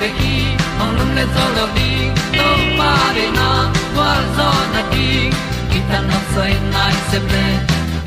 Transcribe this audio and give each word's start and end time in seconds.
kin 0.00 0.12
ki 0.20 0.34
ong 0.82 0.92
lum 0.98 1.10
le 1.16 1.24
zo 1.34 1.44
lo 1.56 1.64
di 1.76 1.90
to 2.36 2.48
pa 2.78 2.92
de 3.16 3.26
na 3.38 3.48
kwa 3.94 4.10
zo 4.36 4.48
na 4.74 4.82
ki 4.92 5.08
ta 5.90 5.98
na 6.08 6.18
sai 6.32 6.52
nai 6.74 6.94
se 7.10 7.18
ple 7.28 7.46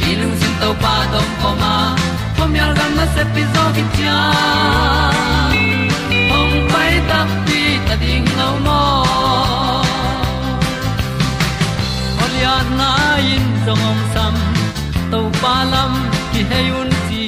i 0.07 0.15
lung 0.19 0.35
sin 0.41 0.53
to 0.61 0.69
pa 0.83 0.93
tom 1.13 1.27
ko 1.41 1.49
ma. 1.61 1.73
Ko 2.37 2.43
myal 2.53 2.71
gam 2.77 2.91
na 2.99 3.05
se 3.15 3.23
pi 3.33 3.43
zo 3.53 3.63
ki 3.75 3.83
cha 3.97 4.17
ong 6.37 6.55
pai 6.71 6.93
ta 7.09 7.19
pi 7.45 7.61
ta 7.87 7.95
ding 8.03 8.27
lo 8.39 8.49
mo 8.65 8.81
Olia 12.23 12.55
na 12.79 12.91
in 13.33 13.45
song 13.65 13.85
om 13.91 13.99
sam 14.13 14.35
to 15.11 15.19
pa 15.41 15.55
lam 15.73 15.93
ki 16.31 16.41
hay 16.49 16.67
un 16.81 16.91
ti 17.07 17.25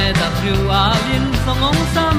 e 0.00 0.04
da 0.18 0.28
thru 0.38 0.56
a 0.82 0.84
lin 1.06 1.26
song 1.44 1.62
om 1.70 1.78
sam 1.94 2.18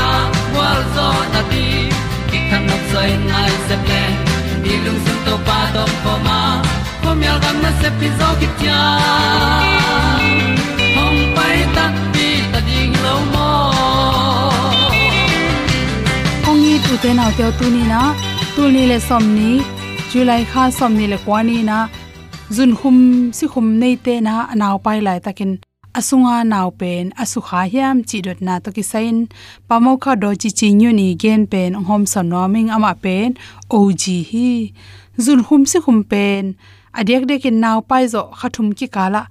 zo 0.95 1.07
na 1.33 1.41
ti 1.51 1.65
ki 2.29 2.39
kan 2.49 2.61
nok 2.69 2.83
sai 2.91 3.09
nai 3.31 3.51
se 3.67 3.75
ple 3.85 4.03
ni 4.63 4.73
lung 4.85 4.99
sun 5.05 5.17
to 5.25 5.35
pa 5.47 5.59
to 5.75 5.83
pa 6.03 6.13
ma. 6.27 6.39
Ko 7.03 7.09
myal 7.19 7.37
gam 7.43 7.57
na 7.63 7.71
se 7.81 7.89
pi 7.99 8.07
zo 8.19 8.27
ki 8.39 8.47
tia 8.59 8.81
hom 10.95 11.15
pai 11.37 11.57
ta 11.75 11.85
ti 12.13 12.27
ta 12.51 12.59
ding 12.67 12.93
lo 13.05 13.15
mo 13.33 13.49
ong 16.49 16.63
i 16.71 16.73
tu 16.85 16.93
te 17.03 17.11
na 17.19 17.25
te 17.37 17.45
tu 17.59 17.65
ni 17.75 17.83
na 17.93 18.01
tu 18.55 18.63
ni 18.75 18.83
le 18.91 18.97
som 19.07 19.23
ni 19.37 19.51
july 20.11 20.41
kha 20.51 20.63
som 20.77 20.91
ni 20.99 21.05
le 21.13 21.17
kwani 21.25 21.57
na 21.69 21.77
zun 22.55 22.71
khum 22.79 22.97
si 23.37 23.45
khum 23.53 23.67
nei 23.81 23.95
te 24.05 24.13
na 24.27 24.33
anaw 24.53 24.75
pai 24.85 24.99
lai 25.07 25.19
takin 25.25 25.51
asunga 25.99 26.35
naw 26.51 26.67
pen 26.79 27.05
asu 27.21 27.39
kha 27.47 27.61
hiam 27.71 27.97
chi 28.09 28.17
dot 28.25 28.39
na 28.47 28.53
to 28.63 28.69
ki 28.75 28.83
sain 28.91 29.17
pamo 29.67 29.91
kha 30.03 30.13
do 30.21 30.29
chi 30.41 30.49
chi 30.59 30.67
nyu 30.79 30.89
ni 30.99 31.07
gen 31.21 31.41
pen 31.51 31.71
hom 31.87 32.03
son 32.13 32.27
noming 32.31 32.69
ama 32.75 32.91
pen 33.03 33.29
og 33.77 34.03
hi. 34.29 34.49
Jun 35.23 35.39
hum 35.47 35.61
si 35.71 35.77
hum 35.85 35.99
pen 36.11 36.43
adek 36.99 37.23
dek 37.29 37.45
in 37.49 37.57
naw 37.63 37.77
pai 37.89 38.03
zo 38.13 38.21
khathum 38.39 38.67
ki 38.77 38.87
kala 38.95 39.21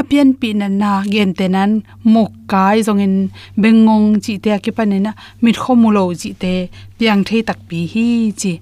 apian 0.00 0.28
pi 0.40 0.48
na 0.60 0.66
na 0.80 0.92
gen 1.12 1.30
tenan, 1.38 1.70
mok 2.12 2.32
kai 2.50 2.76
zong 2.86 3.02
in 3.06 3.16
bengong 3.62 4.08
chi 4.24 4.34
te 4.44 4.50
ki 4.64 4.72
panena 4.76 5.12
mit 5.42 5.56
khomulo 5.62 6.04
chi 6.20 6.30
te, 6.42 6.54
piang 6.98 7.22
thei 7.28 7.42
tak 7.48 7.58
pi 7.68 7.78
hi 7.92 8.06
chi 8.40 8.52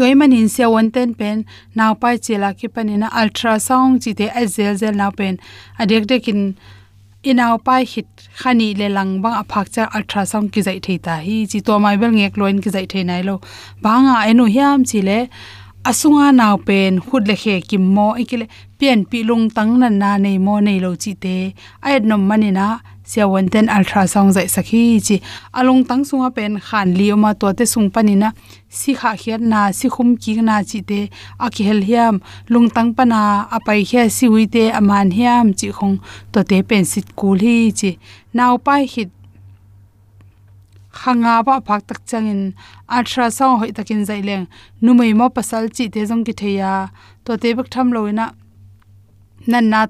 toy 0.00 0.14
manin 0.16 0.48
se 0.48 0.64
won 0.72 0.88
ten 0.96 1.10
pen, 1.20 1.40
naw 1.76 1.92
pai 2.02 2.16
chela 2.26 2.50
ki 2.58 2.68
panina 2.74 3.08
ultrasound 3.20 4.00
chi 4.02 4.12
te 4.18 4.26
azel 4.42 4.78
zel 4.80 4.94
naw 5.00 5.10
pen. 5.18 5.34
Adek 5.82 6.06
dekin 6.12 6.40
inaw 7.30 7.58
pai 7.66 7.82
hit 7.92 8.08
khani 8.40 8.68
le 8.80 8.88
lang 8.96 9.12
bang 9.22 9.36
aphak 9.42 9.68
cha 9.74 9.84
ultrasound 9.98 10.48
ki 10.54 10.64
zai 10.68 10.78
thei 10.86 10.96
ta. 11.06 11.16
Hi 11.26 11.36
chi 11.50 11.60
to 11.66 11.76
mai 11.84 11.96
bel 12.00 12.14
ngek 12.16 12.40
loin 12.40 12.62
ki 12.64 12.72
zai 12.76 12.86
thei 12.92 13.04
nai 13.10 13.20
lo. 13.28 13.34
Banga 13.84 14.14
enu 14.30 14.46
hiam 14.54 14.88
chi 14.90 15.02
le 15.08 15.18
asunga 15.90 16.32
naw 16.40 16.54
pen 16.68 17.00
khud 17.06 17.28
le 17.30 17.36
khe 17.42 17.60
kim 17.68 17.84
mo 17.96 18.06
e 18.14 18.24
ikile 18.24 18.46
pian 18.78 19.04
pi 19.10 19.20
lung 19.28 19.46
tang 19.56 19.72
nan 19.82 20.00
na 20.02 20.16
nei 20.24 20.38
mo 20.46 20.54
nei 20.66 20.78
lo 20.84 20.94
chi 21.02 21.12
te. 21.24 21.36
Ai 21.84 21.98
nom 22.10 22.24
manina 22.30 22.66
siawan 23.10 23.46
ten 23.52 23.66
ultrasound 23.76 24.30
zai 24.36 24.46
sakhi 24.54 24.82
chi 25.06 25.16
along 25.58 25.82
tang 25.88 26.02
sunga 26.08 26.30
pen 26.36 26.52
khan 26.66 26.88
lioma 26.98 27.30
to 27.40 27.48
te 27.58 27.64
sung 27.72 27.88
panina. 27.94 28.28
Si 28.78 28.94
kha 29.00 29.10
khiat 29.20 29.42
na, 29.52 29.60
si 29.78 29.86
khum 29.94 30.08
ki 30.22 30.32
na 30.48 30.56
chi 30.70 30.80
te 30.90 31.00
aki 31.44 31.62
hel 31.68 31.80
hiam. 31.88 32.14
Lung 32.52 32.68
tang 32.76 32.90
pana 32.96 33.20
apai 33.56 33.80
khia 33.88 34.02
si 34.16 34.26
ui 34.34 34.44
te 34.54 34.62
aman 34.78 35.08
hiam 35.18 35.46
chi 35.58 35.68
khong. 35.78 35.96
To 36.32 36.40
te 36.50 36.62
pen 36.68 36.84
sit 36.92 37.06
kul 37.18 37.38
hi 37.44 37.56
chi 37.78 37.90
naw 38.36 38.54
pai 38.66 38.82
hit 38.92 39.10
khanga 41.00 41.34
ba 41.46 41.54
phak 41.66 41.82
tak 41.88 42.00
changin. 42.10 42.42
Ultrasound 42.96 43.58
hoi 43.60 43.70
takin 43.76 44.02
zaileng 44.08 44.46
numai 44.82 45.10
ma 45.18 45.26
pasal 45.36 45.64
chi 45.76 45.84
te 45.94 46.00
jong 46.08 46.22
ki 46.26 46.34
theya. 46.40 46.72
To 47.24 47.32
te 47.42 47.48
bak 47.58 47.68
tham 47.74 47.88
loina 47.96 48.26
nan 49.50 49.64
na 49.72 49.80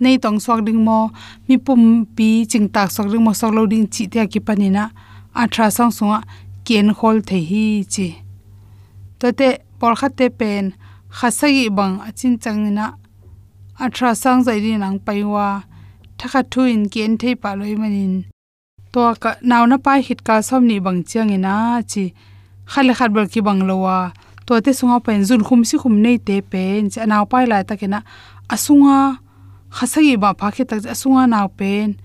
nei 0.00 0.16
tong 0.22 0.38
swak 0.44 0.60
ding 0.66 0.80
mo, 0.86 1.10
mi 1.48 1.56
pum 1.58 2.06
pi 2.16 2.46
ching 2.50 2.68
tak 2.74 2.90
swak 2.94 3.08
ding 3.12 3.24
mo 3.26 3.32
sok 3.40 3.52
lo 3.56 3.62
ding 3.72 3.86
chi 3.94 4.04
te 4.12 4.26
ki 4.32 4.40
panina 4.46 4.84
sang 5.76 5.92
sunga, 5.96 6.22
ken 6.64 6.94
khol 6.98 7.16
the 7.28 7.38
hi 7.50 7.84
chi. 7.92 8.08
To 9.18 9.32
te, 9.32 9.48
por 9.78 9.94
kha 10.00 10.08
te 10.18 10.26
pen 10.28 10.64
khasagi 11.18 11.66
bang, 11.76 11.94
achin 12.06 12.38
changina 12.42 12.86
sang 14.22 14.40
zai 14.46 14.58
ri 14.64 14.76
nang 14.76 14.98
paiwa 15.06 15.64
thakha 16.18 16.42
thuin 16.52 16.80
ken 16.92 17.12
thei 17.20 17.34
pa 17.42 17.50
loi 17.58 17.74
manin 17.80 18.14
to 18.92 19.00
ka, 19.22 19.30
naw 19.50 19.64
na 19.70 19.76
pai 19.78 20.00
hit 20.06 20.20
ka 20.26 20.34
som 20.48 20.62
ni 20.66 20.76
bang 20.80 21.04
chiang 21.08 21.30
ina 21.36 21.82
chi. 21.90 22.04
Khale 22.72 22.92
khat 22.98 23.10
bal 23.16 23.26
ki 23.32 23.40
bang 23.46 23.60
lowa 23.68 24.12
to 24.46 24.52
te 24.64 24.70
sunga 24.78 24.98
pen 25.06 25.20
zun 25.28 25.42
khum 25.46 25.60
si 25.68 25.76
khum 25.82 25.94
nei 26.04 26.18
te 26.26 26.36
pen 26.52 26.90
cha 26.92 27.02
naw 27.10 27.24
pai 27.32 27.44
la 27.50 27.58
ta 27.68 27.74
kena 27.80 28.00
asunga 28.54 28.98
khasagi 29.76 30.14
ba 30.22 30.34
pha 30.38 30.48
khe 30.54 30.64
tak 30.64 30.84
asunga 30.94 31.24
naw 31.28 31.48
pen. 31.58 31.96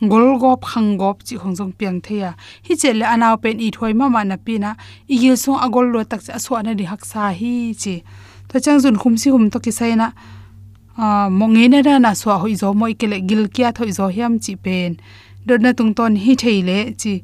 Gol 0.00 0.38
gop, 0.38 0.62
khang 0.62 0.94
gop, 0.96 1.26
chi 1.26 1.34
khong 1.40 1.54
jong 1.58 1.72
piang 1.78 1.98
theya 2.06 2.30
hi 2.66 2.74
chele 2.80 3.02
anaw 3.02 3.34
pen, 3.42 3.58
i 3.58 3.70
thoi 3.74 3.92
ma 3.98 4.06
ma 4.08 4.22
na 4.22 4.36
pi 4.36 4.54
na. 4.58 4.70
I 5.10 5.18
gil 5.18 5.36
so 5.36 5.58
agol 5.58 5.90
lo 5.92 6.04
tak 6.04 6.22
cha 6.22 6.32
aswa 6.38 6.62
na 6.62 6.74
di 6.78 6.84
hak 6.84 7.02
sa 7.04 7.32
hi 7.40 7.74
chi. 7.82 7.94
To 8.48 8.60
chang 8.60 8.78
zun 8.78 8.96
khum 9.02 9.18
si 9.18 9.30
khum 9.30 9.50
to 9.50 9.58
ki 9.58 9.72
sai 9.78 9.94
na 9.98 10.12
monge 11.30 11.64
na 11.72 11.78
ra 11.86 11.98
na 11.98 12.10
swa 12.20 12.38
hoi 12.42 12.54
zo 12.54 12.74
moi 12.74 12.94
kele 12.94 13.18
gil 13.28 13.42
kya 13.54 13.74
thoi 13.74 13.90
zo 13.98 14.06
hiam 14.06 14.38
chi 14.38 14.54
pen. 14.54 15.00
Do 15.46 15.58
na 15.58 15.72
tung 15.72 15.94
ton 15.98 16.14
hi 16.14 16.32
theile 16.42 16.78
chi 17.00 17.22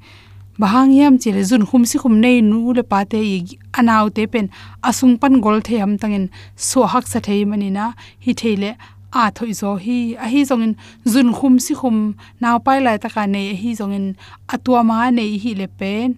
bahang 0.59 0.93
yam 0.95 1.19
chile 1.19 1.43
zun 1.51 1.67
khum 1.69 1.83
si 1.91 1.99
khum 1.99 2.15
nei 2.25 2.41
nu 2.41 2.73
le 2.79 2.83
pa 2.91 2.99
te 3.11 3.19
i 3.19 3.39
anaw 3.79 4.07
te 4.17 4.23
pen 4.33 4.47
asung 4.89 5.15
pan 5.21 5.35
gol 5.45 5.59
the 5.67 5.75
ham 5.83 5.93
tangin 6.01 6.27
so 6.57 6.87
hak 6.93 7.05
sa 7.13 7.19
thei 7.27 7.43
mani 7.51 7.71
na. 7.71 7.85
Hi 8.25 8.33
theile 8.41 8.71
a 9.13 9.23
thoi 9.37 9.53
zo. 9.61 9.71
Hi, 9.85 9.99
a 10.25 10.27
hi 10.33 10.41
zongin 10.51 10.75
zun 11.13 11.29
khum 11.37 11.55
si 11.65 11.75
khum 11.81 11.97
naw 12.41 12.57
pai 12.67 12.79
lai 12.87 12.97
ta 13.03 13.09
ka 13.15 13.23
nei 13.35 13.49
hi 13.61 13.71
zongin 13.81 14.07
atua 14.55 14.81
ma 14.91 15.11
nei 15.19 15.33
hi 15.43 15.51
le 15.61 15.67
pen. 15.79 16.09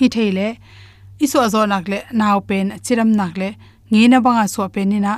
Hi 0.00 0.06
theile 0.14 0.46
iso 1.24 1.40
zo 1.54 1.60
nak 1.72 1.88
le 1.92 1.98
naw 2.20 2.36
pen 2.48 2.66
chiram 2.84 3.10
nak 3.20 3.34
le 3.40 3.48
nge 3.90 4.08
na 4.12 4.18
banga 4.24 4.44
so 4.54 4.68
pen 4.74 4.88
ni 4.92 4.98
na. 5.06 5.14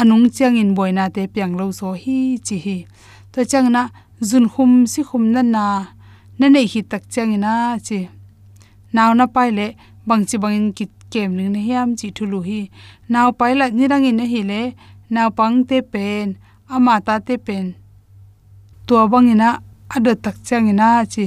Anung 0.00 0.26
chang 0.36 0.56
in 0.62 0.70
boina 0.76 1.04
te 1.14 1.22
piang 1.32 1.54
lo 1.58 1.66
zo. 1.78 1.88
Hi, 2.02 2.18
chi 2.46 2.56
hi. 2.64 2.78
To 3.32 3.38
chang 3.50 3.68
na 3.76 3.82
zun 4.28 4.46
khum 4.52 4.72
si 4.92 5.00
khum 5.08 5.24
na 5.34 5.42
na 5.42 5.64
na 6.38 6.46
nei 6.54 6.66
hi 6.72 6.80
tak 6.90 7.02
chang 7.12 7.32
ina 7.36 7.52
chi. 7.86 7.98
Naw 8.94 9.10
na 9.18 9.24
pai 9.34 9.50
le 9.58 9.66
bang 10.08 10.24
chi 10.28 10.36
bang 10.42 10.72
ki 10.76 10.84
kem 11.12 11.30
ning 11.38 11.52
na 11.54 11.60
hiam 11.66 11.88
chi 11.98 12.08
thulu 12.16 12.38
hi 12.48 12.60
naw 13.12 13.28
pai 13.38 13.52
la 13.58 13.66
ni 13.76 13.84
rang 13.92 14.06
in 14.10 14.20
hi 14.32 14.40
le 14.50 14.60
naw 15.14 15.28
pang 15.38 15.56
te 15.68 15.78
pen 15.92 16.26
ama 16.74 16.94
ta 17.06 17.14
te 17.26 17.34
pen. 17.46 17.66
To 18.86 18.94
bang 19.12 19.28
ina 19.34 19.48
ado 19.94 20.12
tak 20.24 20.36
chang 20.46 20.66
ina 20.72 20.88
chi. 21.12 21.26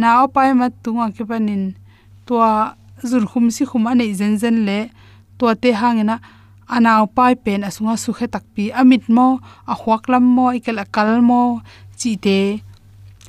Naw 0.00 0.22
pai 0.34 0.50
ma 0.58 0.66
tunga 0.82 1.06
ke 1.16 1.22
panin 1.30 1.64
to 2.26 2.34
zur 3.08 3.24
khum 3.30 3.46
si 3.54 3.62
khum 3.70 3.84
ane 3.90 4.04
zen 4.18 4.34
zen 4.42 4.56
le 4.68 4.78
to 5.38 5.44
te 5.62 5.70
hangena 5.80 6.16
anaw 6.76 7.02
pai 7.16 7.34
pen 7.44 7.60
asunga 7.68 7.94
su 8.02 8.10
khe 8.18 8.26
takpi 8.34 8.64
amit 8.80 9.04
mo, 9.16 9.26
a 9.72 9.74
huak 9.80 10.02
lam 10.12 10.24
mo 10.36 10.46
ikel 10.58 10.78
akal 10.84 11.10
mo, 11.28 11.40
chi 11.98 12.10
te 12.24 12.38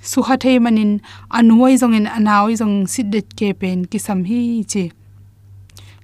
su 0.09 0.19
kha 0.25 0.36
thei 0.44 0.57
manin 0.65 0.92
anuai 1.38 1.75
zong 1.81 1.95
in 2.00 2.07
anawi 2.18 2.53
zong 2.62 2.75
sidet 2.94 3.27
ke 3.39 3.48
pen 3.59 3.80
ki 3.92 4.00
sam 4.06 4.19
hi 4.30 4.39
chi 4.71 4.83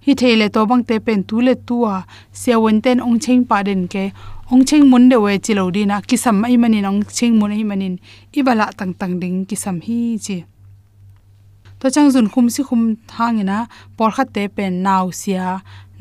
hi 0.08 0.14
theile 0.20 0.48
to 0.56 0.62
bang 0.70 0.84
te 0.90 0.96
pen 1.06 1.20
tu 1.30 1.38
le 1.48 1.54
tua 1.68 1.96
se 2.42 2.52
won 2.64 2.78
ten, 2.84 2.98
ong 3.08 3.18
cheng 3.24 3.42
pa 3.50 3.58
den 3.68 3.82
ke, 3.94 4.04
ong 4.52 4.64
cheng 4.70 4.86
mun 4.92 5.10
de 5.12 5.18
we 5.24 5.34
chi 5.46 5.54
lo 5.60 5.64
di 5.76 5.82
na 5.90 5.98
ki 6.10 6.18
sam 6.24 6.44
ai 6.48 6.56
manin, 6.62 6.86
ong 6.92 7.02
cheng 7.18 7.34
mun 7.40 7.52
ai 7.56 7.64
manin, 7.70 7.96
ibala 8.38 8.66
tang 8.78 8.94
tang 9.00 9.14
ding 9.22 9.38
ki 9.50 9.56
sam 9.64 9.78
hi 9.86 10.00
chi 10.26 10.38
to 11.80 11.90
chang 11.94 12.10
zun 12.14 12.28
khum 12.34 12.48
si 12.50 12.62
khum 12.68 12.84
thangina 13.12 13.58
por 13.98 14.10
kha 14.16 14.24
te 14.36 14.44
pen 14.56 14.74
naw 14.86 15.06
sia 15.20 15.46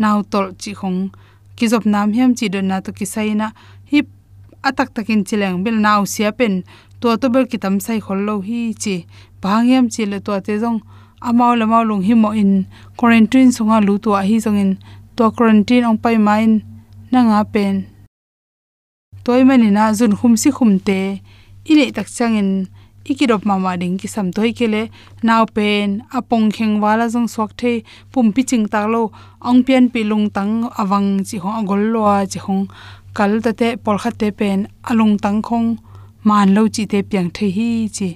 naw 0.03 0.17
tol 0.33 0.47
chi 0.63 0.73
khong 0.81 0.99
ki 1.57 1.67
zop 1.73 1.85
nam 1.93 2.13
hiam 2.17 2.31
chi 2.39 2.47
don 2.55 2.67
na 2.71 2.77
to 2.85 2.91
ki 2.99 3.07
saina 3.15 3.47
hi 3.91 3.99
atak 4.69 4.89
takin 4.95 5.21
chileng 5.29 5.57
bel 5.65 5.77
naw 5.87 6.01
sia 6.13 6.31
pen 6.39 6.55
tua 7.01 7.15
to 7.21 7.27
bel 7.35 7.47
ki 7.51 7.59
tam 7.63 7.75
sai 7.85 7.99
khol 8.05 8.21
lo 8.29 8.35
hi 8.49 8.61
chi 8.83 8.97
bangyam 9.43 9.85
chi 9.93 10.03
le 10.13 10.19
tua 10.27 10.39
te 10.47 10.55
jong 10.63 10.81
amaw 11.29 11.53
la 11.61 11.65
maw 11.73 11.83
lung 11.89 12.03
hi 12.07 12.15
mo 12.23 12.31
in, 12.43 12.53
quarantine 12.99 13.51
sunga 13.57 13.79
lu 13.87 13.95
tua 14.05 14.21
hi 14.29 14.37
jong 14.45 14.59
in 14.63 14.73
to 15.17 15.25
quarantine 15.37 15.85
ong 15.89 15.99
pai 16.05 16.17
main 16.27 16.53
na 17.11 17.21
nga 17.29 17.41
pen. 17.53 17.75
Toy 19.25 19.43
mani 19.49 19.69
na 19.77 19.93
jun 19.99 20.13
khum 20.19 20.35
si 20.43 20.49
khum 20.57 20.73
te 20.87 21.01
ile 21.71 21.85
tak 21.97 22.09
changin 22.17 22.51
ikirop 23.11 23.43
mama 23.49 23.73
ding 23.81 23.97
ki 24.01 24.09
sam 24.15 24.29
toy 24.37 24.51
kele 24.59 24.83
naw 25.27 25.43
pen, 25.57 25.89
apong 26.19 26.47
kheng 26.55 26.75
wala 26.83 27.07
jong 27.13 27.29
sok 27.35 27.51
the, 27.61 27.73
pum 28.13 28.27
pi 28.35 28.43
ching 28.51 28.67
ta 28.73 28.81
lo, 28.93 29.03
ong 29.49 29.61
pian 29.67 29.85
pi 29.93 30.01
lung 30.11 30.27
tang 30.37 30.53
awang 30.81 31.09
chi 31.27 31.37
hong 31.43 31.57
agol 31.61 31.83
lo 31.95 32.03
chi 32.33 32.39
hong, 32.47 32.65
kal 33.17 33.33
ta 33.45 33.53
te 33.61 33.69
por 33.85 33.97
kha 34.03 34.11
te 34.21 34.29
pen 34.39 34.59
alung 34.91 35.15
tang 35.25 35.41
khong 35.47 35.69
man 36.27 36.55
lo 36.57 36.63
chi 36.75 36.85
te 36.93 36.99
piang 37.11 37.31
the 37.37 37.47
hi 37.57 37.89
chi. 37.97 38.09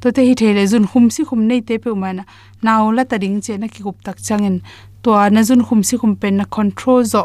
To 0.00 0.12
te 0.12 0.22
hi 0.26 0.34
thele 0.40 0.62
jun 0.72 0.86
khum 0.90 1.10
si 1.14 1.22
khum 1.28 1.40
nei 1.50 1.60
te 1.68 1.78
pe 1.82 1.90
ma 2.02 2.10
na. 2.12 2.22
Naw 2.62 2.82
la 2.96 3.02
ta 3.10 3.16
ding 3.22 3.40
che 3.44 3.56
na 3.58 3.66
ki 3.66 3.80
gup 3.86 3.98
tak 4.06 4.18
changin 4.26 4.56
to 5.02 5.10
na 5.34 5.40
jun 5.48 5.62
khum 5.66 5.80
si 5.88 5.94
khum 6.00 6.14
pen 6.20 6.36
na 6.36 6.44
control 6.56 7.02
zo. 7.12 7.24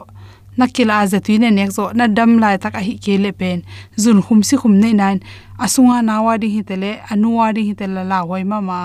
Na 0.57 0.65
kila 0.75 1.05
za 1.11 1.19
tu 1.25 1.37
ne 1.37 1.49
nek 1.57 1.71
zo. 1.77 1.91
Na 1.97 2.07
dam 2.17 2.31
lai 2.43 2.55
tak 2.63 2.73
a 2.79 2.81
hi 2.87 2.95
ke 3.03 3.13
le 3.23 3.31
pen. 3.39 3.61
Jun 4.03 4.19
khum 4.25 4.39
si 4.47 4.55
khum 4.61 4.73
nei 4.81 4.93
nan. 5.01 5.17
Asunga 5.63 5.97
nawa 6.07 6.39
ding 6.41 6.53
hi 6.55 6.61
hitele 6.63 6.91
anuwa 7.11 7.53
ding 7.55 7.67
hi 7.67 7.73
hitela 7.73 8.01
la 8.11 8.17
hoi 8.29 8.43
ma 8.51 8.57
ma. 8.69 8.77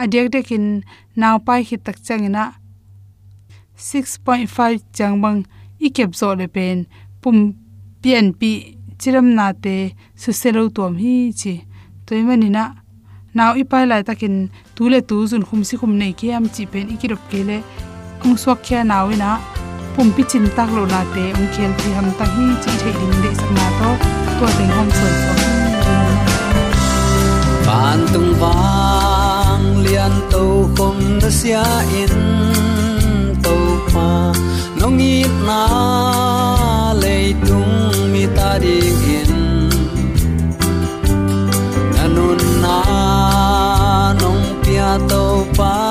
A 0.00 0.06
dek 0.12 0.30
dekin 0.34 0.84
naw 1.16 1.36
pai 1.46 1.60
hi 1.68 1.76
tak 1.86 1.96
changina 2.06 2.44
6.5 3.76 4.78
changbang 4.96 5.40
ikep 5.86 6.14
zo 6.14 6.28
le 6.40 6.46
pen. 6.46 6.86
Pum 7.22 7.36
pian 8.02 8.26
pi 8.38 8.52
chiram 9.02 9.28
na 9.38 9.46
te 9.64 9.76
su 10.22 10.30
selo 10.40 10.62
tom 10.76 10.94
hi 11.02 11.14
chi 11.40 11.54
toimani 12.06 12.48
na 12.56 12.64
naw 13.36 13.52
ipai 13.62 13.84
lai 13.90 14.02
takin 14.08 14.36
tule 14.76 14.98
tu 15.08 15.16
zun 15.30 15.42
khum 15.48 15.60
si 15.68 15.74
khum 15.80 15.92
nei 16.00 16.12
ke 16.20 16.28
am 16.38 16.46
chi 16.54 16.62
pen 16.72 16.86
ikirop 16.94 17.22
kele 17.30 17.56
ong 18.24 18.36
swak 18.42 18.58
khya 18.66 18.80
nawina 18.90 19.30
pum 19.94 20.08
pi 20.14 20.22
chin 20.30 20.44
tak 20.56 20.68
lo 20.76 20.82
na 20.92 21.00
te 21.14 21.24
ong 21.38 21.48
khel 21.54 21.72
thi 21.80 21.88
ham 21.96 22.08
ta 22.18 22.24
hi 22.34 22.46
chi 22.62 22.72
thei 22.82 22.94
ding 22.98 23.16
de 23.22 23.30
sak 23.38 23.50
na 23.56 23.66
to 23.78 23.90
to 24.38 24.46
teng 24.56 24.72
hom 24.76 24.88
son 24.98 25.14
so 25.22 25.32
ban 27.66 28.00
tung 28.12 28.32
wang 28.42 29.66
lian 29.84 30.14
to 30.32 30.44
khom 30.76 30.96
na 31.22 31.30
sia 31.38 31.64
in 32.00 32.14
to 33.44 33.56
pa 33.92 34.08
nong 34.80 35.00
i 35.12 35.16
na 35.48 35.62
le 37.02 37.16
tung 37.46 37.74
mi 38.12 38.24
ta 38.36 38.50
ding 38.64 38.91
nong 44.92 45.08
pia 45.08 45.08
to 45.08 45.46
pa 45.56 45.81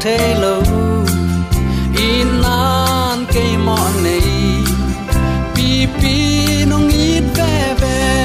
thế 0.00 0.34
lâu. 0.40 0.62
In 1.96 2.42
nan 2.42 3.26
cây 3.34 3.56
mọ 3.64 3.78
này, 4.04 4.20
pi 5.54 5.86
pi 6.02 6.64
nong 6.64 6.88
ít 6.88 7.22
ve 7.36 7.74
ve. 7.80 8.16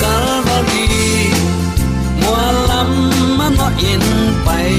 Calvary 0.00 0.88
mua 2.22 2.52
lắm 2.68 3.10
mà 3.38 3.50
nó 3.58 3.70
in 3.78 4.00
bay 4.46 4.72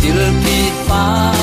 til 0.00 0.18
pi 0.44 0.70
pa 0.88 1.35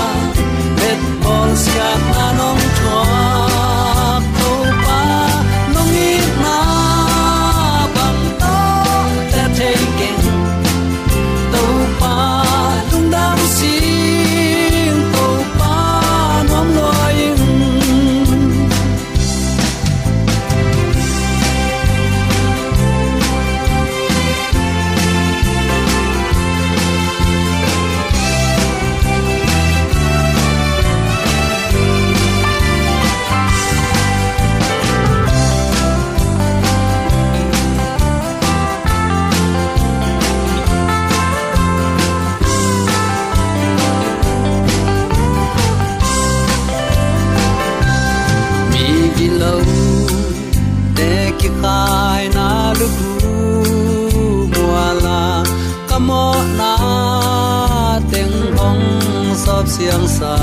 siang 59.67 60.07
sa 60.07 60.35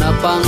na 0.00 0.10
pang 0.22 0.46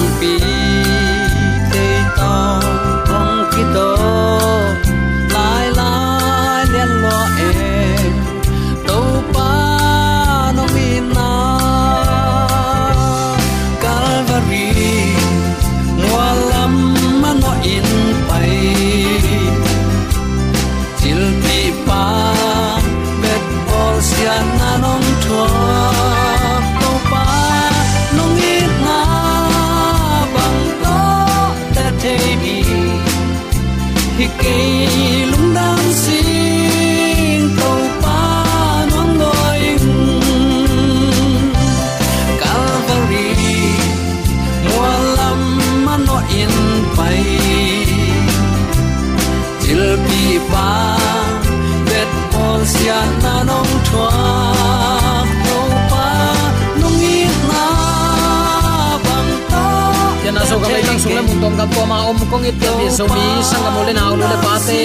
om 62.08 62.16
kong 62.30 62.48
it 62.48 62.56
te 62.56 62.68
so 62.88 63.04
mi, 63.04 63.24
sang 63.44 63.62
ga 63.64 63.70
mo 63.76 63.84
le 63.84 63.92
na 63.92 64.08
lu 64.08 64.24
le 64.32 64.38
pa 64.40 64.56
te. 64.66 64.80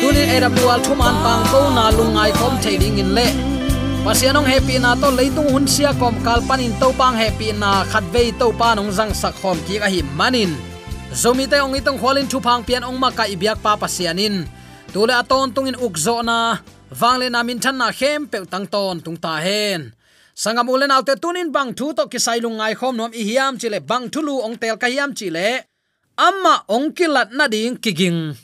Tunin 0.00 0.28
era 0.36 0.48
bual 0.52 0.80
thuman 0.84 1.16
pang 1.24 1.44
ko 1.48 1.60
na 1.76 1.84
lungai 1.96 2.30
khom 2.38 2.54
ding 2.60 3.00
in 3.00 3.10
le. 3.16 3.26
Pasianong 4.04 4.44
happy 4.44 4.76
na 4.76 4.92
to 5.00 5.08
leitung 5.08 5.48
hun 5.48 5.64
sia 5.64 5.96
kom 5.96 6.12
kal 6.20 6.44
panin 6.44 6.76
to 6.76 6.92
pang 7.00 7.16
happy 7.16 7.56
na 7.56 7.88
khat 7.88 8.04
vei 8.12 8.28
to 8.36 8.52
pa 8.60 8.76
nong 8.76 8.92
jang 8.92 9.12
sak 9.16 9.32
khom 9.40 9.56
ki 9.64 9.80
ka 9.80 9.88
hi 9.88 10.04
manin 10.18 10.52
zomi 11.20 11.48
te 11.48 11.56
ong 11.64 11.72
itong 11.80 11.96
khwalin 11.96 12.28
thu 12.28 12.38
phang 12.46 12.60
pian 12.66 12.84
ong 12.84 13.00
ma 13.00 13.08
ka 13.18 13.24
ibyak 13.24 13.64
pa 13.64 13.72
pasianin 13.80 14.44
tule 14.92 15.14
aton 15.16 15.48
tungin 15.56 15.80
ukzo 15.80 16.20
na 16.20 16.60
wangle 17.00 17.32
na 17.32 17.40
min 17.48 17.56
than 17.64 17.80
na 17.80 17.88
hem 17.88 18.28
pe 18.28 18.44
tang 18.52 18.68
ton 18.68 19.00
tung 19.00 19.16
ta 19.16 19.40
hen. 19.40 19.96
Sangam 20.36 20.68
ulen 20.68 20.92
autte 20.92 21.14
tunin 21.22 21.48
bang 21.56 21.72
thu 21.78 21.96
to 21.96 22.04
ki 22.12 22.20
sailung 22.26 22.60
ngai 22.60 22.74
khom 22.76 22.94
nom 23.00 23.12
i 23.20 23.22
hiam 23.28 23.56
chile 23.60 23.80
bang 23.90 24.04
thulu 24.12 24.44
ong 24.44 24.56
tel 24.60 24.76
ka 24.76 24.88
hiam 24.92 25.16
chile 25.16 25.48
amma 26.14 26.62
ong 26.70 26.94
kilat 26.94 27.34
na 27.34 27.50
ding 27.50 27.78
kiging. 27.78 28.34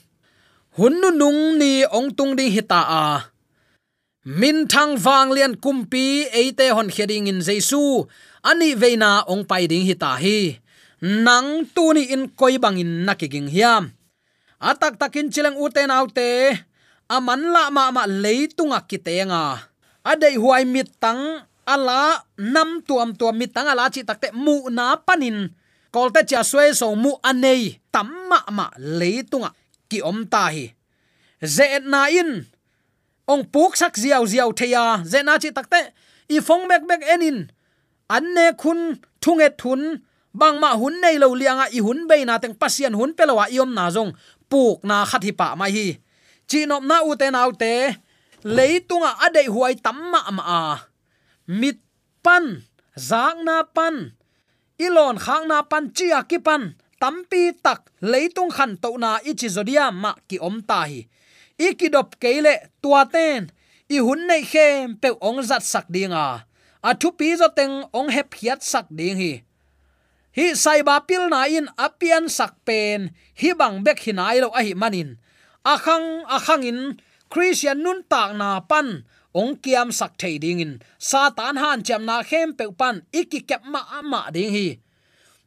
Hunnu 0.78 1.10
nung 1.14 1.58
ni 1.58 1.82
ong 1.86 2.14
tung 2.14 2.34
ding 2.38 2.50
hita 2.50 2.80
a. 2.82 3.06
Min 4.26 4.68
thang 4.68 5.00
wang 5.00 5.32
lian 5.32 5.56
kumpi 5.56 6.28
eite 6.30 6.70
hon 6.70 6.92
kheding 6.92 7.26
in 7.30 7.40
jesu. 7.40 8.06
Ani 8.44 8.76
veina 8.76 9.24
ong 9.26 9.44
pai 9.48 9.66
ding 9.66 9.86
hita 9.86 10.18
hi. 10.20 10.60
Nang 11.00 11.64
tu 11.72 11.96
ni 11.96 12.12
in 12.12 12.28
koi 12.28 12.60
bangin 12.60 13.08
nakiging 13.08 13.48
hiam. 13.48 13.96
Atak 14.60 15.00
takin 15.00 15.32
chilang 15.32 15.56
uten 15.56 15.88
autte. 15.88 16.52
Aman 17.08 17.50
la 17.50 17.72
ma 17.72 17.90
ma 17.90 18.04
leitunga 18.06 18.84
kitenga. 18.84 19.58
Adei 20.04 20.36
huai 20.36 20.64
mit 20.64 20.88
tang 21.00 21.44
ala, 21.64 22.24
nam 22.36 22.80
tuam 22.84 23.12
tuam 23.16 23.36
mi 23.36 23.46
tang 23.48 23.68
ala 23.68 23.90
chi 23.92 24.04
takte 24.04 24.32
mu 24.32 24.68
na 24.70 24.96
panin 24.96 25.50
kolte 25.94 26.20
cha 26.30 26.40
swe 26.50 26.74
so 26.80 26.94
mu 27.02 27.12
anei 27.30 27.80
tamma 27.94 28.38
ma 28.56 28.66
leitunga 28.98 29.50
ki 29.90 29.98
om 30.10 30.18
ta 30.32 30.44
hi 30.54 30.66
ze 31.42 31.66
na 31.80 32.08
in. 32.20 32.46
Ong 33.30 33.44
puk 33.52 33.76
sak 33.76 33.94
ziaw 33.96 34.26
ziaw 34.26 34.50
theya 34.58 35.02
ze 35.10 35.22
na 35.22 35.38
chi 35.42 35.50
takte 35.56 35.80
i 36.28 36.38
phong 36.46 36.64
bek 36.70 36.82
bek 36.90 37.02
enin 37.14 37.38
anne 38.16 38.44
khun 38.60 38.80
thunge 39.22 39.48
thun. 39.60 39.82
Bang 40.30 40.62
ma 40.62 40.78
hun 40.78 40.94
nei 41.02 41.18
lo 41.18 41.34
lianga 41.34 41.66
i 41.74 41.80
hun 41.82 42.06
be 42.06 42.22
na 42.24 42.38
teng 42.38 42.54
pasian 42.54 42.94
hun 42.94 43.10
pelawa 43.18 43.50
iom 43.50 43.74
na 43.74 43.90
jong 43.90 44.14
puk 44.50 44.78
na 44.86 45.02
khat 45.10 45.22
hi 45.26 45.32
pa 45.34 45.58
mai 45.58 45.72
hi 45.74 45.86
chinom 46.46 46.86
na 46.86 47.02
u 47.02 47.18
te 47.18 47.26
nau 47.34 47.50
te 47.62 47.72
leitunga 48.56 49.10
adei 49.26 49.48
huai 49.50 49.74
tamma 49.84 50.20
ma 50.36 50.42
a 50.46 50.62
mit 51.60 51.78
pan. 52.22 52.62
Zang 53.08 53.42
na 53.46 53.62
pan 53.76 54.12
ilon 54.86 55.16
khang 55.24 55.44
na 55.50 55.58
pan 55.70 55.84
chia 55.96 56.20
ki 56.30 56.38
pan 56.46 56.62
tampi 57.00 57.42
tak 57.64 57.80
leitung 58.10 58.52
khan 58.56 58.72
to 58.82 58.90
na 59.02 59.10
ichi 59.30 59.48
zodia 59.56 59.86
ma 60.02 60.12
ki 60.28 60.36
om 60.48 60.56
ta 60.68 60.80
hi. 60.90 61.00
Ikidop 61.66 62.16
keile 62.22 62.54
tua 62.82 63.04
ten, 63.14 63.52
i 63.94 63.98
hun 64.06 64.20
nei 64.28 64.42
khem 64.52 64.96
pe 65.02 65.08
ong 65.28 65.40
zat 65.48 65.64
sak 65.72 65.86
dinga 65.94 66.24
a. 66.88 66.90
Thu 67.00 67.08
pi 67.18 67.36
zo 67.40 67.48
teng 67.58 67.74
ong 67.98 68.08
hep 68.16 68.30
hiat 68.38 68.60
sak 68.72 68.86
ding 68.98 69.16
hi. 69.22 69.32
Hi 70.36 70.46
sai 70.62 70.80
ba 70.88 70.96
pil 71.08 71.28
na 71.32 71.44
in 71.56 71.68
apian 71.86 72.24
sak 72.36 72.52
pen, 72.66 73.12
hi 73.40 73.50
bang 73.60 73.76
bek 73.84 73.98
hinai 74.04 74.40
lo 74.40 74.48
a 74.58 74.60
hi 74.66 74.72
manin. 74.72 75.10
Akhang 75.72 76.24
akhang 76.36 76.64
in 76.70 76.80
christian 77.28 77.84
nun 77.84 78.00
tak 78.08 78.32
na 78.40 78.64
pan 78.70 79.04
ong 79.34 79.56
kiam 79.62 79.92
sak 79.92 80.18
thei 80.18 80.38
ding 80.38 80.60
in. 80.60 80.72
Satan 80.98 81.56
han 81.56 81.82
cham 81.82 82.04
na 82.04 82.22
khem 82.22 82.54
pe 82.58 82.64
pan 82.80 83.02
iki 83.12 83.40
kep 83.40 83.62
ma 83.64 83.82
ma 84.02 84.30
ding 84.30 84.52
hi. 84.56 84.78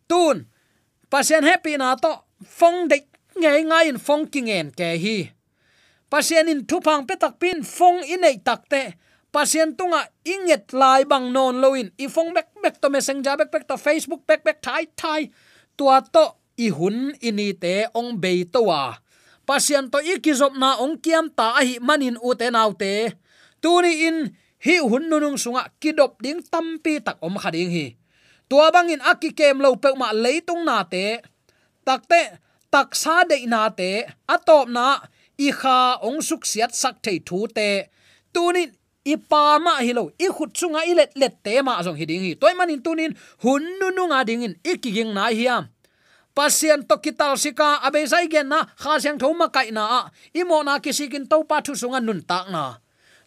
Tun, 0.09 0.45
pasien 1.11 1.43
happy 1.43 1.77
na 1.77 1.95
to, 1.95 2.13
phong 2.45 2.87
de 2.87 2.97
ngai 3.41 3.63
ngai 3.69 3.85
in 3.91 3.97
phong 3.97 4.25
kingen 4.27 4.71
ke 4.71 4.97
hi. 5.03 5.17
Pasien 6.11 6.49
in 6.49 6.65
thupang 6.69 7.07
pe 7.07 7.15
tak 7.15 7.39
pin, 7.39 7.63
phong 7.63 8.03
in 8.03 8.23
ei 8.23 8.37
takte 8.37 8.93
pasien 9.33 9.73
tunga 9.73 10.05
inget 10.21 10.69
lai 10.77 11.01
bang 11.09 11.33
non 11.33 11.57
loin 11.57 11.89
i 11.97 12.05
phong 12.07 12.29
bek 12.37 12.53
bek 12.61 12.77
to 12.81 12.87
messenger, 12.93 13.33
bek 13.33 13.49
bek 13.49 13.65
to 13.67 13.75
facebook, 13.81 14.21
bek 14.29 14.45
bek 14.45 14.61
thai 14.61 14.85
thai. 14.95 15.21
Tua 15.77 16.05
to 16.13 16.25
i 16.61 16.69
hun 16.69 17.17
ini 17.17 17.49
te 17.57 17.89
ong 17.97 18.21
be 18.21 18.45
to 18.45 18.61
wa. 18.69 18.93
Pasien 19.49 19.89
to 19.89 19.97
ikizop 19.97 20.53
na 20.53 20.77
ong 20.77 21.01
kiam 21.01 21.33
ta 21.33 21.57
hi 21.57 21.81
manin 21.81 22.17
u 22.21 22.37
te 22.37 22.53
nau 22.53 22.71
te 22.77 22.93
tuni 23.63 23.93
in 24.07 24.17
hi 24.65 24.75
hun 24.83 25.07
nunung 25.09 25.39
sunga 25.43 25.63
kidop 25.81 26.19
ding 26.23 26.43
tampi 26.51 26.99
tak 26.99 27.17
om 27.23 27.35
khading 27.39 27.71
hi. 27.71 27.85
Tua 28.49 28.67
bangin 28.75 29.01
aki 29.01 29.31
kem 29.31 29.63
lo 29.63 29.75
pe 29.83 29.89
ma 29.95 30.11
leitung 30.11 30.63
na 30.67 30.83
te. 30.83 31.23
Takte 31.87 32.21
taksa 32.73 33.23
de 33.29 33.37
na 33.47 33.71
te. 33.79 33.91
Atop 34.27 34.67
na, 34.67 34.99
i 35.39 35.49
kha 35.59 36.03
ong 36.07 36.19
suk 36.27 36.43
siat 36.51 36.71
sak 36.81 36.95
thei 37.03 37.17
thu 37.27 37.47
te. 37.47 37.69
Tunin 38.35 38.69
i 39.03 39.15
pa 39.29 39.59
ma 39.65 39.79
hi 39.85 39.91
lo, 39.97 40.11
i 40.19 40.27
khut 40.35 40.51
chunga 40.59 40.81
i 40.87 40.93
let 40.99 41.11
let 41.21 41.35
te 41.43 41.61
ma 41.67 41.79
jong 41.85 41.97
hi 41.99 42.05
ding 42.05 42.23
hi. 42.27 42.33
Toy 42.41 42.53
manin 42.59 42.83
tunin 42.85 43.11
hun 43.43 43.63
nu 43.79 43.87
nu 43.95 44.03
nga 44.11 44.19
ding 44.27 44.43
in 44.47 44.55
ikiging 44.71 45.11
na 45.15 45.31
hiam 45.31 45.63
pasien 46.33 46.81
to 46.89 46.97
kital 46.97 47.37
sika 47.37 47.79
abe 47.85 48.01
sai 48.09 48.27
gen 48.27 48.49
na, 48.49 48.65
kha 48.81 48.97
siang 48.99 49.19
thoma 49.21 49.47
kai 49.53 49.69
na 49.71 50.09
i 50.33 50.41
mo 50.43 50.63
na 50.65 50.81
kisikin 50.81 51.29
to 51.29 51.43
pa 51.49 51.61
thu 51.61 51.73
sunga 51.77 51.99
nun 52.01 52.21
tak 52.25 52.49
na 52.49 52.82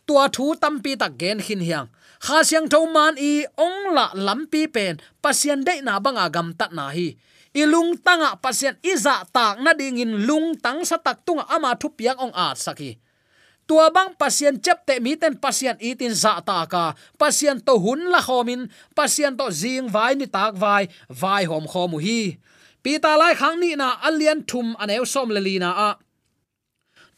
tua 0.07 0.25
thu 0.35 0.55
tampi 0.63 0.93
tak 1.01 1.13
gen 1.21 1.39
hin 1.47 1.63
hiang. 1.67 1.89
Kha 2.25 2.39
siang 2.49 2.67
tho 2.73 2.81
man 2.97 3.15
i 3.19 3.45
ong 3.67 3.81
la 3.97 4.07
lampi 4.27 4.63
pen, 4.75 4.95
pasien 5.23 5.61
de 5.67 5.75
na 5.87 6.01
banga 6.05 6.27
gam 6.35 6.49
tat 6.59 6.73
na 6.73 6.89
hi. 6.97 7.09
Ilung 7.57 7.97
tanga 8.07 8.31
pasien 8.45 8.77
iza 8.93 9.17
tak 9.37 9.61
na 9.65 9.73
ding 9.73 9.99
in 10.05 10.13
lung 10.29 10.57
tang 10.65 10.81
sa 10.89 10.97
tak 10.97 11.25
tunga 11.27 11.45
ama 11.55 11.73
thu 11.81 11.89
piak 11.99 12.17
ong 12.25 12.35
at 12.37 12.57
saki 12.61 12.91
tua 13.67 13.91
bang 13.91 14.15
pasien 14.15 14.63
chep 14.63 14.87
te 14.87 15.03
mi 15.03 15.19
ten 15.19 15.35
pasien 15.35 15.77
itin 15.83 16.15
za 16.15 16.39
ta 16.41 16.65
ka. 16.71 16.95
Pasien 17.19 17.59
to 17.59 17.75
hun 17.79 18.07
la 18.09 18.23
khomin, 18.23 18.71
pasien 18.95 19.35
to 19.35 19.51
zing 19.51 19.91
vai 19.91 20.15
ni 20.15 20.27
tak 20.31 20.55
vai 20.55 20.87
vai 21.11 21.45
hom 21.45 21.67
khomu 21.67 21.99
hi. 21.99 22.39
Pita 22.83 23.19
lai 23.19 23.35
khang 23.35 23.59
ni 23.59 23.75
na 23.75 23.99
alian 24.07 24.47
thum 24.47 24.79
anew 24.79 25.05
som 25.05 25.29
le 25.35 25.41
li 25.43 25.59
na 25.59 25.71
a. 25.75 25.91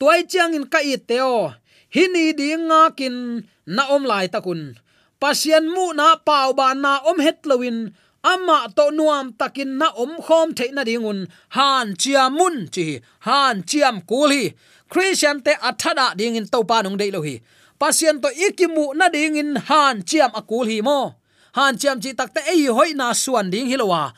Tuai 0.00 0.24
chiang 0.24 0.56
in 0.56 0.64
ka 0.64 0.80
i 0.80 0.96
teo 0.96 1.52
hini 1.94 2.36
ding 2.36 2.68
nga 2.68 2.92
kin 2.98 3.48
na 3.66 3.82
om 3.94 4.04
lai 4.04 4.28
takun. 4.28 4.76
Pasien 5.18 5.66
mu 5.66 5.90
na 5.98 6.14
pau 6.20 6.54
ba 6.54 6.74
na 6.74 7.02
om 7.10 7.18
het 7.18 7.42
lowin 7.48 7.90
ama 8.22 8.68
to 8.76 8.90
nuam 8.94 9.34
takin 9.34 9.78
na 9.80 9.88
om 9.96 10.12
khom 10.22 10.54
the 10.54 10.70
na 10.72 10.82
dingun. 10.84 11.26
Han 11.56 11.96
chiamun 12.00 12.70
chi, 12.74 13.00
han 13.26 13.62
chiam 13.62 13.96
kuli 14.06 14.54
christian 14.88 15.42
te 15.42 15.52
athada 15.68 16.14
dingin 16.18 16.46
to 16.52 16.64
pa 16.64 16.82
nong 16.82 16.96
dei 17.00 17.10
lo 17.10 17.20
hi. 17.22 17.40
Pasien 17.80 18.22
to 18.22 18.28
ikimu 18.28 18.94
na 18.94 19.08
dingin 19.08 19.56
han 19.68 20.02
chiam 20.08 20.30
akul 20.38 20.66
hi 20.70 20.78
mo. 20.80 21.14
Han 21.58 21.74
chiam 21.80 21.98
chi 22.02 22.10
takte 22.14 22.40
ei 22.52 22.66
hoi 22.66 22.92
na 22.94 23.12
suan 23.12 23.50
ding 23.50 23.68
hilowa 23.70 24.12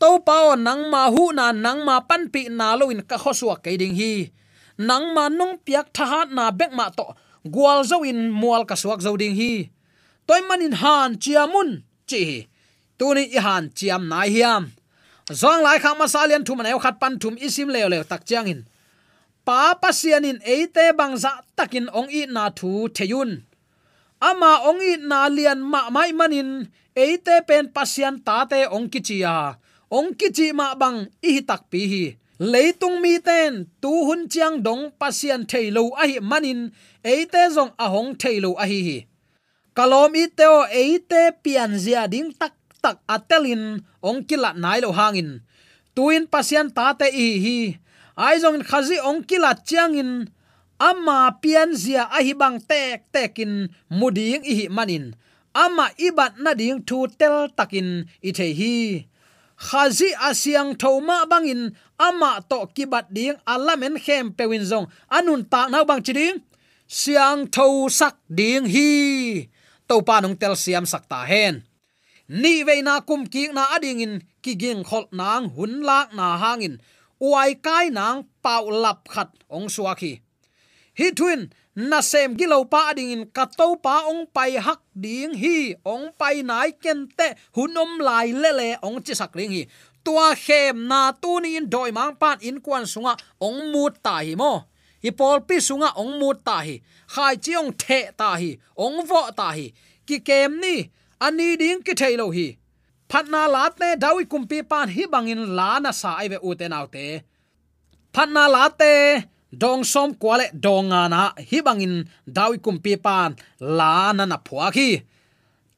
to 0.00 0.20
pa 0.26 0.54
nang 0.56 0.90
ma 0.92 1.10
hu 1.10 1.32
na 1.32 1.52
nang 1.52 1.80
ma 1.86 2.00
pan 2.08 2.28
pi 2.32 2.42
na 2.58 2.74
lo 2.78 2.90
in 2.92 3.02
ka 3.10 3.16
khosua 3.16 3.56
ke 3.64 3.70
ding 3.80 3.96
hi 3.96 4.30
nang 4.78 5.14
ma 5.14 5.28
nong 5.28 5.62
piak 5.64 5.86
tha 5.96 6.24
na 6.36 6.50
bek 6.50 6.72
ma 6.72 6.90
to. 6.90 7.06
Gwal 7.44 7.84
zo 7.84 8.02
in 8.02 8.32
mual 8.32 8.64
ka 8.64 8.74
suak 8.74 9.00
zo 9.04 9.16
ding 9.16 9.36
hi. 9.36 9.70
Toy 10.26 10.40
manin 10.48 10.74
han 10.80 11.20
chiamun 11.22 11.84
chi 12.08 12.48
tuni 12.98 13.24
i 13.36 13.38
han 13.46 13.64
chiam 13.76 14.02
nai 14.08 14.28
hiam. 14.34 14.72
Zong 15.40 15.60
lai 15.64 15.78
kha 15.82 15.90
ma 15.98 16.06
salian 16.14 16.44
thum 16.46 16.60
an 16.60 16.78
khat 16.84 16.96
pan 17.00 17.14
thum 17.20 17.34
isim 17.46 17.68
le 17.74 17.80
le 17.92 17.98
tak 18.04 18.22
chiang 18.28 18.48
in. 18.52 18.60
Pa 19.44 19.76
pasian 19.82 20.24
in 20.24 20.38
eite 20.40 20.84
bangza 20.98 21.32
takin 21.56 21.86
ong 21.98 22.08
i 22.08 22.24
na 22.34 22.48
thu 22.58 22.88
theyun 22.96 23.44
ama 24.28 24.64
ong 24.68 24.80
i 24.80 24.96
na 25.10 25.28
lian 25.28 25.60
ma 25.60 25.80
mai 25.92 26.10
manin 26.16 26.50
eite 26.96 27.44
pen 27.48 27.68
pasian 27.76 28.16
ta 28.26 28.48
te 28.50 28.64
ong 28.76 28.88
kichia 28.92 29.60
ong 29.96 30.16
kichi 30.18 30.46
ma 30.58 30.72
bang 30.80 30.98
i 31.30 31.32
tak 31.48 31.62
pi 31.70 31.80
hi 31.92 32.04
leitung 32.38 33.00
mi 33.00 33.18
ten, 33.18 33.66
tu 33.80 33.90
hun 34.06 34.28
chiang 34.28 34.62
dong 34.62 34.90
pasian 34.98 35.46
thailo 35.46 35.94
a 35.94 36.06
hi 36.06 36.18
manin, 36.20 36.72
eite 37.02 37.42
zong 37.54 37.72
a 37.78 37.86
thailo 38.18 38.54
a 38.58 38.66
hi. 38.66 38.80
Hi 38.82 39.06
kalom 39.74 40.14
i 40.14 40.30
teo 40.30 40.62
eite 40.70 41.34
pian 41.42 41.74
zia 41.74 42.06
ding 42.06 42.30
tak 42.30 42.54
tak 42.78 43.02
atelin, 43.10 43.82
ong 43.98 44.22
kila 44.22 44.54
nai 44.54 44.78
lo 44.84 44.94
hangin. 44.94 45.42
Tuin 45.94 46.30
pasian 46.30 46.70
ta 46.70 46.94
te 46.94 47.10
i 47.10 47.28
hi, 47.44 47.58
ai 48.14 48.36
zong 48.42 48.62
khazi 48.62 49.02
ong 49.02 49.26
kila 49.26 49.50
chiangin, 49.66 50.30
ama 50.78 51.34
pian 51.42 51.74
zia 51.74 52.06
a 52.06 52.22
hi 52.22 52.32
bang 52.40 52.58
tek 52.70 53.10
tekin 53.10 53.72
muding 53.90 54.46
i 54.46 54.52
hi 54.58 54.66
manin. 54.70 55.18
Ama 55.54 55.86
ibat 55.98 56.34
na 56.42 56.50
ding 56.54 56.82
thu 56.82 57.06
tel 57.18 57.50
takin 57.58 58.06
i 58.22 58.30
the 58.30 58.48
hi. 58.58 58.76
Khazi 59.54 60.10
asiang 60.28 60.74
thoma 60.74 61.26
bangin 61.30 61.62
ama 62.08 62.44
to 62.50 62.58
kibat 62.76 63.06
ding 63.16 63.36
alamen 63.52 63.96
khem 64.04 64.32
pewin 64.36 64.64
zong. 64.70 64.86
Anun 65.16 65.42
ta 65.52 65.68
na 65.72 65.84
bang 65.88 66.02
chiding 66.06 66.38
siang 66.88 67.48
tho 67.54 67.88
sak 67.88 68.16
ding 68.28 68.64
hi. 68.74 68.90
To 69.88 70.00
pa 70.06 70.20
nong 70.20 70.36
tel 70.40 70.54
siam 70.56 70.84
sak 70.92 71.04
ta 71.08 71.24
hen. 71.24 71.64
Ni 72.28 72.64
ve 72.66 72.80
na 72.80 73.00
kum 73.08 73.28
ki 73.28 73.52
na 73.52 73.76
ading 73.76 74.00
in, 74.00 74.14
ki 74.42 74.52
ging 74.56 74.82
khol 74.88 75.04
nang 75.12 75.52
hun 75.56 75.84
lak 75.88 76.08
na 76.16 76.40
hangin 76.40 76.80
uai 77.20 77.52
kai 77.66 77.88
nang 77.88 78.24
pau 78.44 78.68
lap 78.68 79.08
khat 79.12 79.30
ong 79.48 79.68
suaki 79.68 80.24
hi 80.98 81.10
twin 81.18 81.50
na 81.74 81.98
sem 82.00 82.38
gilo 82.38 82.62
pa 82.70 82.94
ading 82.94 83.10
in, 83.10 83.22
ka 83.26 83.50
to 83.50 83.74
pa 83.82 84.06
ong 84.06 84.30
pai 84.30 84.54
hak 84.62 84.78
ding 84.94 85.34
hi. 85.34 85.74
Ong 85.82 86.14
pai 86.14 86.46
nai 86.46 86.70
ken 86.70 87.10
te 87.10 87.34
hunom 87.58 87.98
lai 87.98 88.30
le 88.30 88.50
le 88.54 88.68
ong 88.86 89.02
chi 89.02 89.14
sak 89.18 89.34
ring 89.34 89.50
hi 89.50 89.66
tua 90.04 90.28
khem 90.44 90.76
na 90.90 91.00
tu 91.22 91.40
ni 91.42 91.56
in 91.58 91.66
doi 91.74 91.90
mang 91.98 92.14
pan 92.20 92.38
in 92.48 92.60
kwan 92.64 92.84
sunga 92.92 93.14
ong 93.46 93.60
mut 93.72 93.94
ta 94.06 94.16
hi 94.26 94.34
mo. 94.42 94.52
Hi 95.04 95.10
pol 95.18 95.38
pi 95.48 95.56
sunga 95.68 95.88
ong 96.00 96.12
mut 96.20 96.38
ta 96.48 96.56
hi. 96.66 96.74
Khai 97.14 97.34
chi 97.44 97.52
ong 97.60 97.72
the 97.82 97.98
ta 98.20 98.30
hi. 98.40 98.50
Ong 98.84 98.98
vo 99.08 99.20
ta 99.38 99.48
hi. 99.56 99.66
Ki 100.06 100.16
kem 100.28 100.60
ni, 100.62 100.76
ani 101.26 101.56
ding 101.60 101.82
ki 101.86 101.92
thailo 102.00 102.26
hi. 102.36 102.46
Phatna 103.10 103.42
ne 103.80 103.88
dawi 103.96 104.24
kumpi 104.32 104.58
pan 104.70 104.88
hi 104.88 105.02
bangin 105.12 105.42
la 105.56 105.78
na 105.78 105.90
sa 105.92 106.10
ai 106.20 106.28
ve 106.28 106.38
ute 106.48 106.66
naute 106.68 107.22
phatna 108.14 108.68
te. 108.78 109.24
Dong 109.62 109.84
som 109.84 110.14
kwale 110.14 110.46
dong 110.52 110.90
ana 110.92 111.32
hi 111.50 111.58
bangin 111.66 111.94
dawi 112.26 112.58
kumpi 112.58 112.96
pan 112.96 113.36
la 113.60 114.12
na 114.12 114.24
na 114.24 114.36
phwa 114.46 114.70
khi 114.74 115.02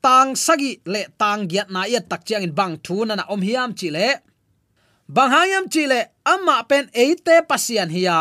tang 0.07 0.38
sagi 0.38 0.73
le 0.87 1.03
tang 1.19 1.51
giat 1.51 1.66
na 1.75 1.83
ya 1.92 1.99
tak 2.11 2.23
chiang 2.27 2.47
in 2.47 2.55
bang 2.59 2.75
thu 2.85 2.97
na 3.03 3.19
na 3.19 3.25
om 3.35 3.42
hiam 3.42 3.71
chi 3.79 3.88
le. 3.97 4.09
Bang 5.14 5.31
hayam 5.35 5.64
chi 5.73 5.83
le 5.90 6.01
amma 6.33 6.57
pen 6.71 6.87
eite 7.03 7.35
pasian 7.51 7.90
hiya 7.97 8.19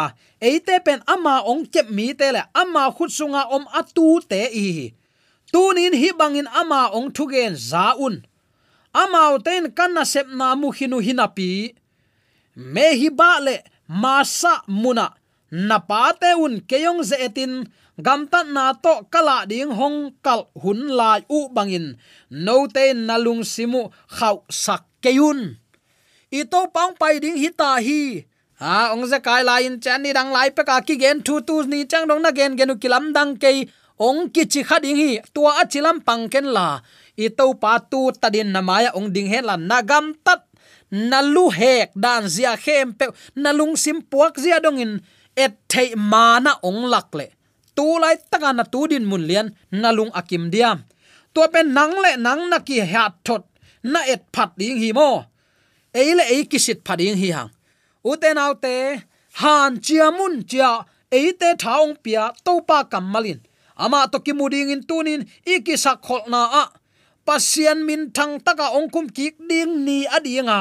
eite 0.48 0.76
pen 0.86 1.00
amma 1.14 1.36
ong 1.52 1.64
kep 1.74 1.88
mi 1.98 2.08
te 2.20 2.28
le 2.36 2.42
amma 2.62 2.84
khut 2.96 3.12
sunga 3.18 3.42
om 3.56 3.64
atu 3.80 4.08
te 4.32 4.42
i 4.66 4.68
tunin 5.54 5.94
hi 6.02 6.10
bangin 6.20 6.50
ama 6.62 6.82
ong 6.98 7.10
thugen 7.16 7.54
zaun 7.70 8.16
amau 9.02 9.34
ten 9.46 9.64
kanna 9.78 10.04
sep 10.14 10.28
na 10.40 10.48
mu 10.60 10.68
hinu 10.78 10.98
hinapi 11.06 11.50
me 12.74 12.86
hi 13.00 13.10
ba 13.20 13.32
le 13.46 13.56
masa 14.02 14.54
muna 14.82 15.08
na. 15.70 15.78
Pa 15.90 16.02
te 16.22 16.30
un 16.46 16.54
keyong 16.70 17.02
ze 17.10 17.16
etin 17.28 17.54
gamta 17.98 18.44
na 18.44 18.74
to 18.74 19.08
kala 19.14 19.46
ding 19.50 19.72
hong 19.72 20.16
kal 20.26 20.52
hun 20.56 20.88
lai 20.88 21.22
u 21.30 21.50
bangin. 21.50 21.98
No 22.30 22.68
te 22.68 22.94
nalung 22.94 23.44
simu 23.44 23.92
khau 24.08 24.44
sak 24.50 24.84
keyun 25.02 25.60
ito 26.36 26.68
pang 26.74 26.92
pai 27.00 27.24
ding 27.24 27.38
hita 27.40 27.80
hi. 27.80 28.26
A 28.60 28.92
ong 28.96 29.08
za 29.08 29.20
kai 29.20 29.44
lai 29.44 29.68
in 29.68 29.80
chan 29.84 30.04
ni 30.04 30.12
dang 30.12 30.32
lai 30.36 30.50
pe 30.52 30.64
ka 30.68 30.84
ki 30.88 30.96
gen 31.00 31.24
thu 31.26 31.40
tu 31.48 31.64
ni 31.72 31.88
chang 31.88 32.08
dong 32.08 32.22
na 32.24 32.32
gen 32.32 32.56
genu 32.60 32.76
kilam 32.82 33.16
dang 33.16 33.36
ke 33.40 33.68
ong 34.00 34.32
ki 34.34 34.44
chi 34.52 34.62
kha 34.68 34.78
ding 34.84 35.00
hi, 35.00 35.12
tua 35.34 35.52
achilam 35.64 35.98
pang 36.08 36.28
ken 36.34 36.48
la. 36.56 36.80
Ito 37.16 37.56
pa 37.62 37.80
tu 37.80 38.12
tadin 38.22 38.52
na 38.52 38.60
maya 38.60 38.92
ong 38.98 39.12
ding 39.16 39.28
he 39.32 39.40
la 39.40 39.56
nagam 39.56 40.16
tat. 40.26 40.44
Na 40.92 41.20
lu 41.24 41.50
hek 41.50 41.92
dan 41.96 42.28
zia 42.28 42.54
khem 42.56 42.94
pe, 43.00 43.06
na 43.36 43.50
lung 43.52 43.76
sim 43.76 44.00
puak 44.10 44.36
zia 44.44 44.60
dong 44.64 44.80
in. 44.84 44.94
Et 45.36 45.54
thei 45.72 45.96
mana 45.96 46.52
ong 46.64 46.88
lak 46.92 47.12
le 47.16 47.28
tu 47.76 47.86
lai 48.04 48.16
taka 48.32 48.50
na 48.54 48.64
tu 48.64 48.88
din 48.92 49.06
mun 49.10 49.24
lian 49.30 49.48
na 49.72 49.90
lung 49.98 50.12
akim 50.20 50.52
diam. 50.54 50.78
Tu 51.34 51.42
pen 51.54 51.68
nang 51.78 51.96
le 52.04 52.12
nang 52.26 52.50
na 52.52 52.58
ki 52.68 52.78
hat 52.92 53.14
thot 53.26 53.44
na 53.84 54.00
et 54.14 54.24
phat 54.34 54.50
ding 54.60 54.78
hi 54.82 54.90
mo. 54.98 55.10
Ei 56.00 56.10
le 56.18 56.24
ei 56.34 56.44
kisit 56.52 56.80
phat 56.86 56.98
ding 57.00 57.18
hi 57.22 57.30
hang. 57.36 57.52
Nào 58.06 58.54
te, 58.62 59.02
han 59.42 59.72
chiamun 59.86 60.44
chia 60.50 60.86
ei 61.12 61.34
te 61.40 61.50
thaung 61.64 61.96
pia 62.04 62.24
to 62.46 62.62
pa 62.68 62.84
kamalin 62.84 63.40
ama 63.76 64.08
to 64.12 64.20
ki 64.20 64.34
muding 64.34 64.70
in 64.70 64.84
tunin 64.90 65.22
ikisak 65.46 66.02
khol 66.06 66.22
na 66.30 66.42
a. 66.62 66.64
Pasian 67.26 67.80
min 67.88 68.12
thang 68.16 68.40
taka 68.46 68.68
ongkum 68.78 69.10
kik 69.10 69.36
ding 69.50 69.74
ni 69.86 70.06
adinga 70.06 70.60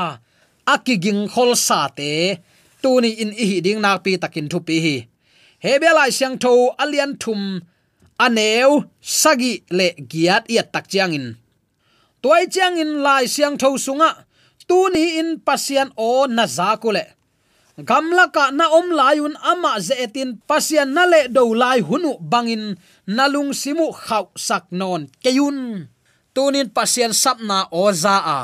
akiging 0.66 1.28
khol 1.32 1.52
sa 1.66 1.88
te 1.98 2.10
tuni 2.82 3.10
in 3.22 3.30
ihi 3.42 3.60
ding 3.60 3.80
nak 3.84 4.02
pi 4.04 4.16
takin 4.22 4.48
thu 4.48 4.58
pi 4.66 4.76
hi 4.84 4.96
hebelai 5.64 6.12
siang 6.12 6.36
tho 6.42 6.52
alian 6.82 7.12
thum 7.22 7.40
aneu 8.24 8.72
sagi 9.00 9.64
le 9.78 9.88
giat 10.10 10.44
ia 10.52 10.62
tak 10.74 10.86
chiang 10.92 11.16
in 11.18 11.26
toy 12.22 12.44
chiang 12.54 12.76
in 12.82 13.00
lai 13.06 13.24
siang 13.34 13.56
tho 13.60 13.68
sunga 13.86 14.10
tuni 14.68 15.04
in 15.20 15.30
pasian 15.46 15.88
o 15.96 16.28
na 16.36 16.44
za 16.56 16.76
ko 16.82 16.88
le 16.96 17.04
gamla 17.88 18.24
ka 18.34 18.44
na 18.58 18.68
om 18.78 18.86
layun 18.98 19.34
ama 19.52 19.72
zetin 19.86 20.30
pasian 20.48 20.92
na 20.96 21.04
le 21.12 21.20
do 21.36 21.44
lai 21.62 21.80
hunu 21.88 22.12
bangin 22.32 22.64
nalung 23.16 23.50
simu 23.60 23.88
khau 24.04 24.26
sak 24.46 24.64
non 24.78 25.02
keyun 25.24 25.88
tunin 26.34 26.68
pasian 26.76 27.12
sapna 27.22 27.58
oza 27.72 28.16
a 28.36 28.40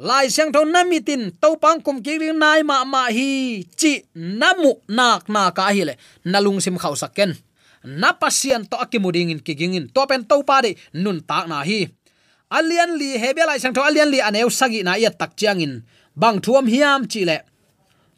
lai 0.00 0.32
siang 0.32 0.48
thon 0.48 0.72
nami 0.72 1.04
tin 1.04 1.28
to 1.36 1.60
pang 1.60 1.84
kum 1.84 2.00
ki 2.00 2.16
ring 2.16 2.40
nai 2.40 2.64
ma 2.64 2.88
ma 2.88 3.12
hi 3.12 3.60
chi 3.76 4.00
namu 4.16 4.80
nak 4.88 5.28
na 5.28 5.52
ka 5.52 5.68
hi 5.68 5.84
le. 5.84 5.94
Nalung 6.24 6.56
sim 6.64 6.80
khau 6.80 6.96
saken 6.96 7.36
na 7.84 8.12
pasian 8.16 8.64
to 8.64 8.76
akimuding 8.80 9.28
in 9.32 9.40
kigingin 9.44 9.92
to 9.92 10.00
pen 10.08 10.24
to 10.24 10.40
pa 10.44 10.64
de, 10.64 10.72
nun 10.96 11.20
tak 11.20 11.48
na 11.48 11.60
hi. 11.68 11.88
Alian 12.48 12.96
li 12.96 13.20
hebe 13.20 13.44
lai 13.44 13.60
sang 13.60 13.76
tho 13.76 13.84
alian 13.84 14.08
li 14.08 14.20
aneu 14.24 14.48
sagi 14.48 14.80
na 14.82 14.96
ya 14.96 15.12
tak 15.12 15.36
chiang 15.36 15.60
in. 15.60 15.84
Bang 16.16 16.40
thuam 16.40 16.64
hiam 16.64 17.04
chi 17.04 17.28
le. 17.28 17.44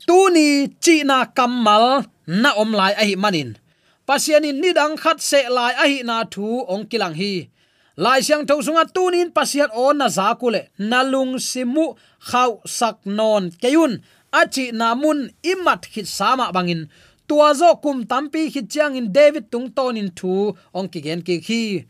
Tu 0.07 0.19
ni 0.35 0.71
chi 0.79 1.03
na 1.03 1.27
kamal 1.27 2.07
na 2.27 2.51
om 2.63 2.71
lai 2.71 2.95
a 2.95 3.03
hi 3.03 3.15
manin. 3.19 3.59
Pasian 4.07 4.47
in 4.47 4.63
nidang 4.63 4.95
khat 5.03 5.19
se 5.19 5.51
lai 5.51 5.75
a 5.83 5.85
hi 5.91 5.99
na 6.07 6.23
thu 6.31 6.63
ong 6.63 6.87
kilang 6.91 7.15
hi 7.19 7.51
lai 7.97 8.21
siang 8.25 8.47
tho 8.49 8.61
sunga 8.65 8.89
tunin 8.89 9.29
pasiat 9.37 9.71
on 9.77 10.01
na 10.01 10.09
za 10.09 10.35
kule. 10.41 10.73
Nalung 10.79 11.37
simu 11.37 11.97
khau 12.29 12.65
sak 12.65 13.05
non 13.05 13.53
kayun 13.63 14.01
achi 14.33 14.73
namun 14.73 15.29
imat 15.45 15.85
khit 15.93 16.09
sama 16.09 16.53
bangin. 16.53 16.89
Tua 17.29 17.53
zo 17.55 17.77
kum 17.85 18.05
tampi 18.09 18.49
khit 18.53 18.67
chiang 18.73 18.97
in 18.97 19.13
david 19.13 19.53
tung 19.53 19.69
ton 19.77 19.97
in 19.97 20.11
thu. 20.19 20.57
Ong 20.73 20.89
ki 20.89 21.01
gen 21.05 21.21
ki 21.21 21.37
khi. 21.47 21.85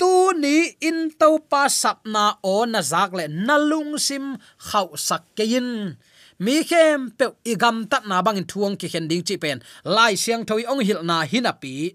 Tu 0.00 0.12
ni 0.42 0.74
in 0.80 1.12
to 1.20 1.38
pa 1.50 1.68
sap 1.68 2.02
na 2.08 2.40
on 2.42 2.72
na 2.72 2.80
zak 2.82 3.12
le 3.12 3.28
nalung 3.28 3.94
sim 4.00 4.40
khau 4.58 4.96
sak 4.96 5.22
kayin 5.36 5.96
mi 6.40 6.64
khem 6.66 7.14
pe 7.18 7.26
igam 7.46 7.86
tat 7.86 8.02
na 8.10 8.18
bangin 8.26 8.48
thuang 8.50 8.74
ki 8.80 8.88
khen 8.92 9.06
ding 9.10 9.22
chi 9.22 9.36
pen. 9.36 9.62
Lai 9.84 10.14
siang 10.16 10.42
thoi 10.48 10.64
ong 10.66 10.82
hil 10.82 11.00
na 11.04 11.22
hinapi 11.22 11.94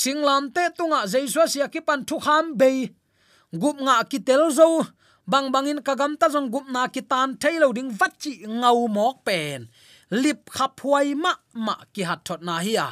singlam 0.00 0.44
te 0.54 0.64
tunga 0.76 1.00
jaiswa 1.12 1.44
sia 1.52 1.66
ki 1.68 1.80
pan 1.86 2.00
thu 2.08 2.16
kham 2.26 2.46
be 2.60 2.70
gup 3.52 3.76
nga 3.84 4.04
ki 4.08 4.18
tel 4.24 4.50
zo, 4.50 4.86
bang 5.28 5.52
bangin 5.52 5.80
kagam 5.84 6.16
ta 6.16 6.28
jong 6.32 6.48
gup 6.50 6.66
na 6.72 6.88
ki 6.88 7.02
tan 7.04 7.36
thailo 7.36 7.68
ding 7.76 7.90
vachi 7.92 8.32
ngau 8.48 8.88
mok 8.88 9.24
pen. 9.26 9.68
Lip 10.10 10.48
khap 10.50 10.80
huai 10.80 11.14
ma 11.14 11.32
ma 11.54 11.76
ki 11.92 12.02
hat 12.08 12.24
thot 12.24 12.40
na 12.42 12.58
hi 12.64 12.74
a. 12.86 12.88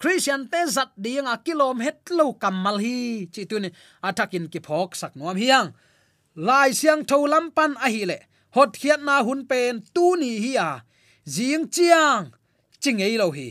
Christian 0.00 0.48
te 0.48 0.60
zat 0.66 0.90
ding 0.96 1.26
a 1.26 1.36
kilom 1.44 1.80
het 1.84 2.10
lo 2.10 2.32
kamal 2.32 2.78
hi. 2.84 3.28
Chi 3.32 3.44
tu 3.44 3.60
ni 3.60 3.70
atakin 4.02 4.48
ki 4.52 4.60
phok 4.66 4.96
sak 5.00 5.12
nuam 5.16 5.36
hiang 5.36 5.68
lai 6.34 6.70
siang 6.72 7.04
tho 7.04 7.18
lampan 7.32 7.76
a 7.84 7.88
hi 7.94 8.04
le. 8.10 8.18
Hot 8.56 8.72
khiat 8.80 9.00
na 9.04 9.22
hun 9.26 9.44
pen 9.50 9.84
tu 9.94 10.16
ni 10.16 10.32
hi 10.44 10.52
a. 10.68 10.70
Jing 11.34 11.68
chiang, 11.68 12.32
ching 12.80 13.00
ei 13.04 13.18
lo 13.20 13.28
hi 13.36 13.48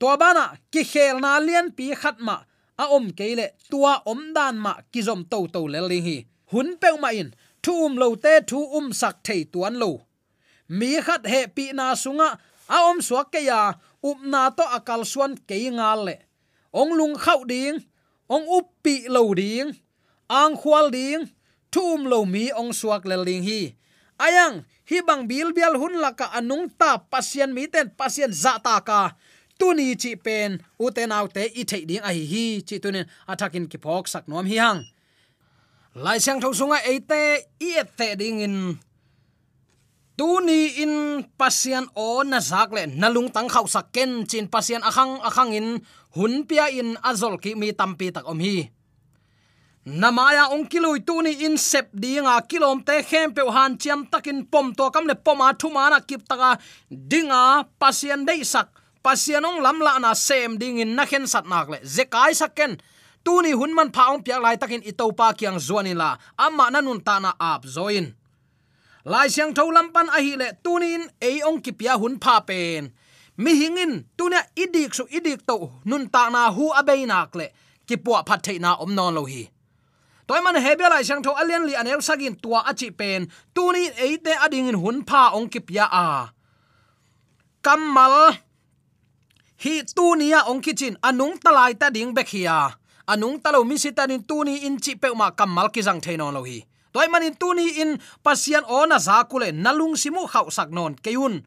tua 0.00 0.16
bana 0.16 0.44
ki 0.72 0.82
khel 0.92 1.16
na 1.20 1.38
lian 1.46 1.68
pi 1.76 1.92
khat 2.02 2.16
ma. 2.26 2.36
A 2.82 2.84
om 2.96 3.06
keile, 3.18 3.46
tua 3.70 4.00
om 4.08 4.32
dan 4.36 4.56
ma, 4.64 4.72
ki 4.92 5.00
zom 5.06 5.22
to 5.30 5.38
to 5.54 5.60
le 5.72 5.80
ling 5.90 6.04
hi. 6.08 6.18
Hun 6.52 6.68
pe 6.80 6.88
ma 7.02 7.10
in, 7.20 7.28
thu 7.62 7.72
um 7.86 7.94
lo 8.00 8.08
te, 8.24 8.40
thu 8.50 8.58
um 8.78 8.88
sak 9.00 9.16
thei 9.26 9.44
tuan 9.52 9.76
lo. 9.82 9.90
Mi 10.78 10.90
khat 11.06 11.22
he 11.32 11.40
pi 11.56 11.64
na 11.76 11.92
sunga, 12.02 12.28
a 12.74 12.76
om 12.88 12.98
suak 13.08 13.28
ke 13.34 13.40
ya, 13.44 13.60
up 14.08 14.18
na 14.32 14.48
to 14.56 14.64
akal 14.78 15.04
suan 15.12 15.36
ke 15.48 15.56
ngal 15.76 16.00
le. 16.08 16.16
Ong 16.72 16.92
lung 16.98 17.16
khau 17.24 17.44
ding, 17.44 17.76
ong 18.34 18.46
up 18.56 18.66
pi 18.82 18.94
lo 19.14 19.22
ding, 19.34 19.76
ang 20.30 20.54
khwal 20.56 20.88
ding 20.88 21.28
thum 21.72 22.00
um 22.00 22.02
lo 22.10 22.24
mi 22.24 22.48
ong 22.60 22.72
suak 22.72 23.04
le 23.04 23.16
ling 23.20 23.44
hi. 23.44 23.76
Ayang, 24.20 24.64
hi 24.88 24.98
bang 25.04 25.28
bil 25.28 25.52
bial 25.56 25.76
hun 25.80 26.00
laka 26.00 26.32
anung 26.32 26.72
ta, 26.80 26.96
pasien 26.96 27.52
mi 27.52 27.68
ten, 27.68 27.92
pasien 27.92 28.32
za 28.32 28.56
ta 28.64 28.80
ka 28.80 29.16
tuni 29.60 29.94
chi 30.02 30.12
pen 30.24 30.50
uten 30.84 31.12
autte 31.12 31.42
i 31.60 31.62
thei 31.70 31.84
ding 31.88 32.04
a 32.08 32.10
hi 32.16 32.24
hi, 32.32 32.44
chi 32.68 32.76
tunin 32.82 33.06
athakin 33.32 33.66
ki 33.70 33.78
phok 33.84 34.04
sak 34.12 34.24
nom 34.28 34.46
hi 34.50 34.56
hang. 34.64 34.80
Lai 36.04 36.18
sang 36.24 36.40
thong 36.42 36.56
sunga 36.58 36.78
eite 36.90 37.22
i 37.66 37.70
et 37.82 37.90
te 37.98 38.08
ding 38.20 38.40
in. 38.46 38.56
Tuni 40.18 40.80
in 40.84 40.94
pasian 41.38 41.86
o 41.96 42.22
na 42.22 42.40
zak 42.40 42.72
le 42.76 42.82
nalung 42.86 43.28
tang 43.34 43.48
khau 43.48 43.66
sak 43.74 43.86
ken, 43.92 44.26
chin 44.30 44.46
pasian 44.48 44.82
akhang 44.88 45.18
akhang 45.28 45.52
in, 45.58 45.68
hun 46.16 46.44
pia 46.48 46.66
in 46.80 46.96
azol 47.10 47.34
ki 47.42 47.54
mi 47.60 47.72
tampi 47.72 48.12
tak 48.14 48.28
om 48.28 48.40
hi. 48.40 48.70
Namaya 49.86 50.52
ong 50.52 50.68
kiloi 50.68 51.00
tuni 51.00 51.32
in 51.46 51.56
sep 51.56 51.88
dinga 51.90 52.36
kilom 52.48 52.84
te 52.84 53.02
khem 53.02 53.32
pe 53.32 53.42
han 53.48 53.78
chiam 53.80 54.04
takin 54.12 54.44
pom 54.44 54.74
to 54.76 54.90
kam 54.90 55.06
le 55.06 55.14
poma 55.14 55.54
thuma 55.60 55.90
na 55.90 55.98
kip 56.00 56.22
taka 56.28 56.60
dinga 56.90 57.64
pasien 57.80 58.26
dei 58.28 58.44
sak 58.44 58.79
pasianong 59.04 59.60
lamla 59.64 60.00
na 60.00 60.12
sem 60.14 60.56
ding 60.60 60.78
in 60.78 60.94
na 60.94 61.04
khen 61.04 61.26
sat 61.26 61.46
nak 61.46 61.68
le. 61.68 61.78
Zekai 61.84 62.32
saken 62.36 62.80
tuni 63.24 63.52
hunman 63.52 63.90
phaung 63.92 64.24
pia 64.24 64.40
lai 64.40 64.56
takin 64.56 64.84
itopa 64.84 65.32
kyang 65.36 65.58
zuanin 65.60 65.96
la 65.96 66.16
amma 66.38 66.70
nanun 66.70 67.00
ta 67.04 67.18
na 67.18 67.32
ap 67.40 67.64
zoin. 67.64 68.14
Lai 69.04 69.28
siang 69.32 69.52
tho 69.56 69.64
lampan 69.72 70.12
a 70.12 70.20
hi 70.20 70.36
le, 70.36 70.48
tunin 70.64 71.08
ei 71.20 71.40
ong 71.40 71.60
kipia 71.64 71.96
hun 71.96 72.20
pha 72.20 72.40
pen. 72.44 72.92
Mi 73.40 73.56
hingin 73.56 74.04
tunia 74.16 74.44
idik 74.52 74.92
su 74.92 75.04
idik 75.08 75.40
to 75.48 75.72
nun 75.88 76.04
ta 76.12 76.28
na 76.28 76.52
hu 76.52 76.68
abei 76.76 77.06
nak 77.08 77.34
le. 77.34 77.48
Ki 77.88 77.96
puwa 77.96 78.20
phat 78.28 78.44
thei 78.44 78.58
na 78.60 78.76
om 78.76 78.92
non 78.94 79.14
lo 79.16 79.24
hi. 79.24 79.48
Toy 80.28 80.40
man 80.44 80.60
hebe 80.60 80.84
lai 80.92 81.02
siang 81.02 81.22
tho 81.24 81.32
alian 81.32 81.64
li 81.64 81.74
anel 81.74 82.04
sagin 82.04 82.36
tua 82.42 82.60
achi 82.70 82.90
pen. 82.92 83.26
Tuni 83.54 83.88
eite 84.04 84.32
ading 84.44 84.68
in 84.68 84.78
hun 84.82 84.98
pha 85.08 85.32
ong 85.32 85.48
kipia 85.48 85.88
a. 85.88 86.06
Kamal 87.64 88.36
hi 89.60 89.84
tu 89.84 90.16
nia 90.16 90.48
ong 90.48 90.64
kichin 90.64 90.96
anung 91.04 91.36
talai 91.36 91.76
ta 91.76 91.92
ding 91.92 92.16
bek 92.16 92.32
hiya 92.32 92.80
anung 93.04 93.36
talo 93.44 93.60
mi 93.60 93.76
sita 93.76 94.08
nin 94.08 94.24
tu 94.24 94.40
ni 94.40 94.64
in 94.64 94.80
chi 94.80 94.96
pe 94.96 95.12
ma 95.12 95.36
kamal 95.36 95.68
ki 95.68 95.84
jang 95.84 96.00
theino 96.00 96.32
lo 96.32 96.40
hi. 96.48 96.64
Toy 96.90 97.06
manin 97.12 97.36
tu 97.36 97.52
ni 97.52 97.76
in 97.84 98.00
pasian 98.24 98.64
ona 98.64 98.96
za 98.96 99.28
kule 99.28 99.52
nalung 99.52 100.00
simu 100.00 100.24
khau 100.32 100.48
sak 100.48 100.72
non 100.72 100.96
keun 100.96 101.44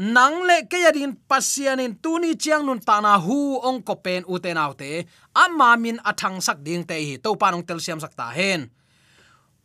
nang 0.00 0.36
le 0.48 0.64
ke 0.64 0.80
yadin 0.80 1.12
pasian 1.28 1.78
in 1.84 1.92
tu 2.00 2.16
ni 2.18 2.40
chiang 2.40 2.64
nun 2.64 2.80
ta 2.80 3.04
na 3.04 3.20
hu 3.20 3.60
ong 3.60 3.84
ko 3.84 3.94
pen 4.00 4.24
u 4.24 4.40
te 4.40 4.50
nau 4.56 4.72
te. 4.72 5.04
Amma 5.36 5.76
min 5.76 6.00
athang 6.08 6.40
sak 6.40 6.64
ding 6.64 6.88
te 6.88 6.96
hi, 6.96 7.14
to 7.20 7.36
panong 7.36 7.68
tel 7.68 7.84
siam 7.84 8.00
sak 8.00 8.16
ta 8.16 8.32
hen. 8.32 8.72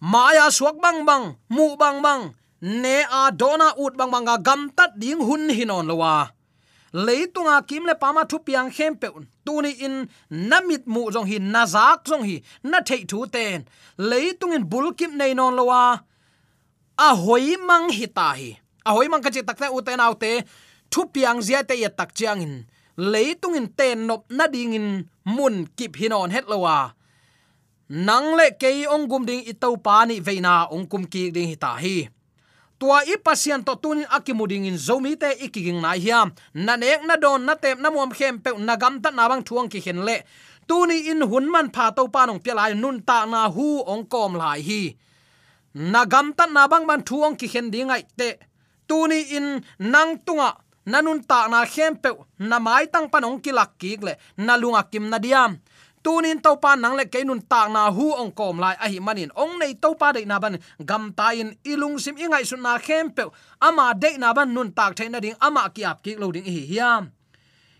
Maya 0.04 0.52
suak 0.52 0.76
bang 0.84 1.08
bang, 1.08 1.40
mu 1.50 1.80
bang 1.80 2.04
bang, 2.04 2.22
ne 2.62 2.98
a 3.08 3.32
dona 3.32 3.74
ut 3.80 3.96
bang 3.96 4.12
bang 4.12 4.26
ga 4.28 4.38
gam 4.38 4.62
tat 4.76 4.92
ding 5.00 5.24
hun 5.24 5.48
hinon 5.50 5.88
lowa 5.88 6.39
leitunga 6.94 7.62
kimle 7.70 7.94
pama 8.02 8.26
thu 8.26 8.38
piang 8.48 8.70
khem 8.76 8.96
pe 9.02 9.08
tuni 9.46 9.72
in 9.86 9.96
namit 10.30 10.84
mu 10.94 11.12
jong 11.14 11.28
hi 11.32 11.38
nazak 11.40 12.06
jong 12.06 12.24
hi, 12.30 12.36
na 12.64 12.80
thei 12.88 13.04
thu 13.10 13.26
ten 13.36 13.66
leitung 13.98 14.54
in 14.58 14.64
bul 14.72 14.94
kim 14.94 15.18
nei 15.18 15.34
non 15.34 15.56
lowa 15.56 15.82
a 16.98 17.10
hoi 17.16 17.56
mang 17.68 17.90
hi 17.98 18.06
ta 18.18 18.34
hi. 18.40 18.50
A 18.86 18.92
hoi 18.96 19.08
mang 19.08 19.24
ka 19.24 19.30
chi 19.36 19.42
takta 19.48 19.68
u 19.76 19.82
te 19.88 19.94
nau 19.96 20.14
te 20.14 20.32
thu 20.92 21.02
piang 21.14 21.40
zia 21.46 21.64
te 21.70 21.76
ya 21.84 21.90
tak 21.90 22.10
chiang 22.18 22.42
in. 22.42 22.56
Leitung 23.12 23.56
in 23.60 23.68
ten 23.80 24.08
nop 24.08 24.22
na 24.38 24.46
ding 24.48 24.74
in, 24.74 24.88
mun 25.36 25.56
kip 25.78 25.96
hinon 26.00 26.32
het 26.36 26.46
lowa 26.52 26.78
nang 27.90 28.38
le 28.38 28.48
ke 28.62 28.86
ong 28.86 29.06
gum 29.10 29.26
ding 29.26 29.42
i 29.52 29.54
to 29.62 29.70
pa 29.86 30.06
ni 30.06 30.20
veina 30.28 30.70
ong 30.70 30.86
kum 30.92 31.04
ki 31.14 31.32
ding 31.36 31.50
hi 31.52 31.58
ta 31.64 31.72
hi 31.84 31.96
tua 32.80 33.04
i 33.04 33.18
pasien 33.18 33.64
to 33.64 33.76
tunin 33.76 34.08
akimuding 34.10 34.66
in 34.66 34.78
zomi 34.78 35.16
te 35.20 35.30
ikiging 35.46 35.82
na 35.82 35.94
hiam. 35.94 36.32
Na 36.54 36.76
nek 36.78 37.04
na 37.06 37.16
don 37.16 37.46
na 37.46 37.56
tep 37.56 37.80
na 37.80 37.90
mom 37.92 38.12
khem 38.12 38.40
pe 38.40 38.52
na 38.58 38.76
gam 38.76 39.02
ta 39.02 39.10
na 39.12 39.30
bang 39.30 39.44
thuang 39.44 39.70
ki 39.70 39.80
hen 39.86 40.06
le. 40.08 40.24
Tuni 40.68 41.10
in 41.12 41.22
hun 41.22 41.52
man 41.52 41.70
pha 41.72 41.92
to 41.92 42.08
pa 42.08 42.26
nong 42.26 42.40
pelai 42.40 42.74
nun 42.74 43.02
ta 43.02 43.26
na 43.26 43.50
hu 43.50 43.84
ong 43.86 44.06
kom 44.08 44.34
lai 44.42 44.62
hi. 44.62 44.96
Na 45.74 46.06
gam 46.06 46.34
ta 46.34 46.46
na 46.46 46.68
bang 46.68 46.88
ban 46.88 47.02
thuang 47.04 47.36
ki 47.36 47.48
hen 47.54 47.72
dingai 47.72 48.04
te. 48.18 48.30
Tuni 48.88 49.20
in 49.38 49.62
nang 49.80 50.18
tunga 50.26 50.56
nanun 50.86 51.20
ta 51.28 51.48
na 51.48 51.66
khem 51.66 51.96
pe 52.04 52.10
na 52.40 52.60
mai 52.60 52.86
tang 52.88 53.10
panong 53.10 53.42
kilak 53.44 53.72
ki 53.78 53.98
le. 54.02 54.14
Na 54.38 54.56
lunga 54.56 54.84
kim 54.92 55.10
na 55.10 55.20
diam 55.20 55.60
tunin 56.10 56.42
to 56.42 56.58
pa 56.58 56.74
nang 56.74 56.98
le 56.98 57.06
ke 57.06 57.22
nun 57.22 57.38
ta 57.46 57.70
na 57.70 57.94
hu 57.94 58.18
ong 58.18 58.34
kom 58.34 58.58
lai 58.58 58.74
a 58.82 58.90
hi 58.90 58.98
manin. 58.98 59.30
Ong 59.38 59.62
nei 59.62 59.78
to 59.78 59.94
pa 59.94 60.10
de 60.10 60.26
na 60.26 60.42
ban 60.42 60.58
gam 60.82 61.14
ta 61.14 61.30
in 61.38 61.54
ilung 61.62 62.02
sim 62.02 62.18
ingai 62.18 62.42
sun 62.50 62.66
na 62.66 62.82
khem 62.82 63.14
pe. 63.14 63.30
Ama 63.62 63.94
de 63.94 64.18
na 64.18 64.34
ban 64.34 64.50
nun 64.50 64.74
tak 64.74 64.98
thain 64.98 65.14
na 65.14 65.22
ding, 65.22 65.38
ama 65.38 65.70
ki 65.70 65.86
ap 65.86 66.02
ki 66.02 66.18
lo 66.18 66.34
ding 66.34 66.50
hi 66.50 66.66
hiam. 66.66 67.14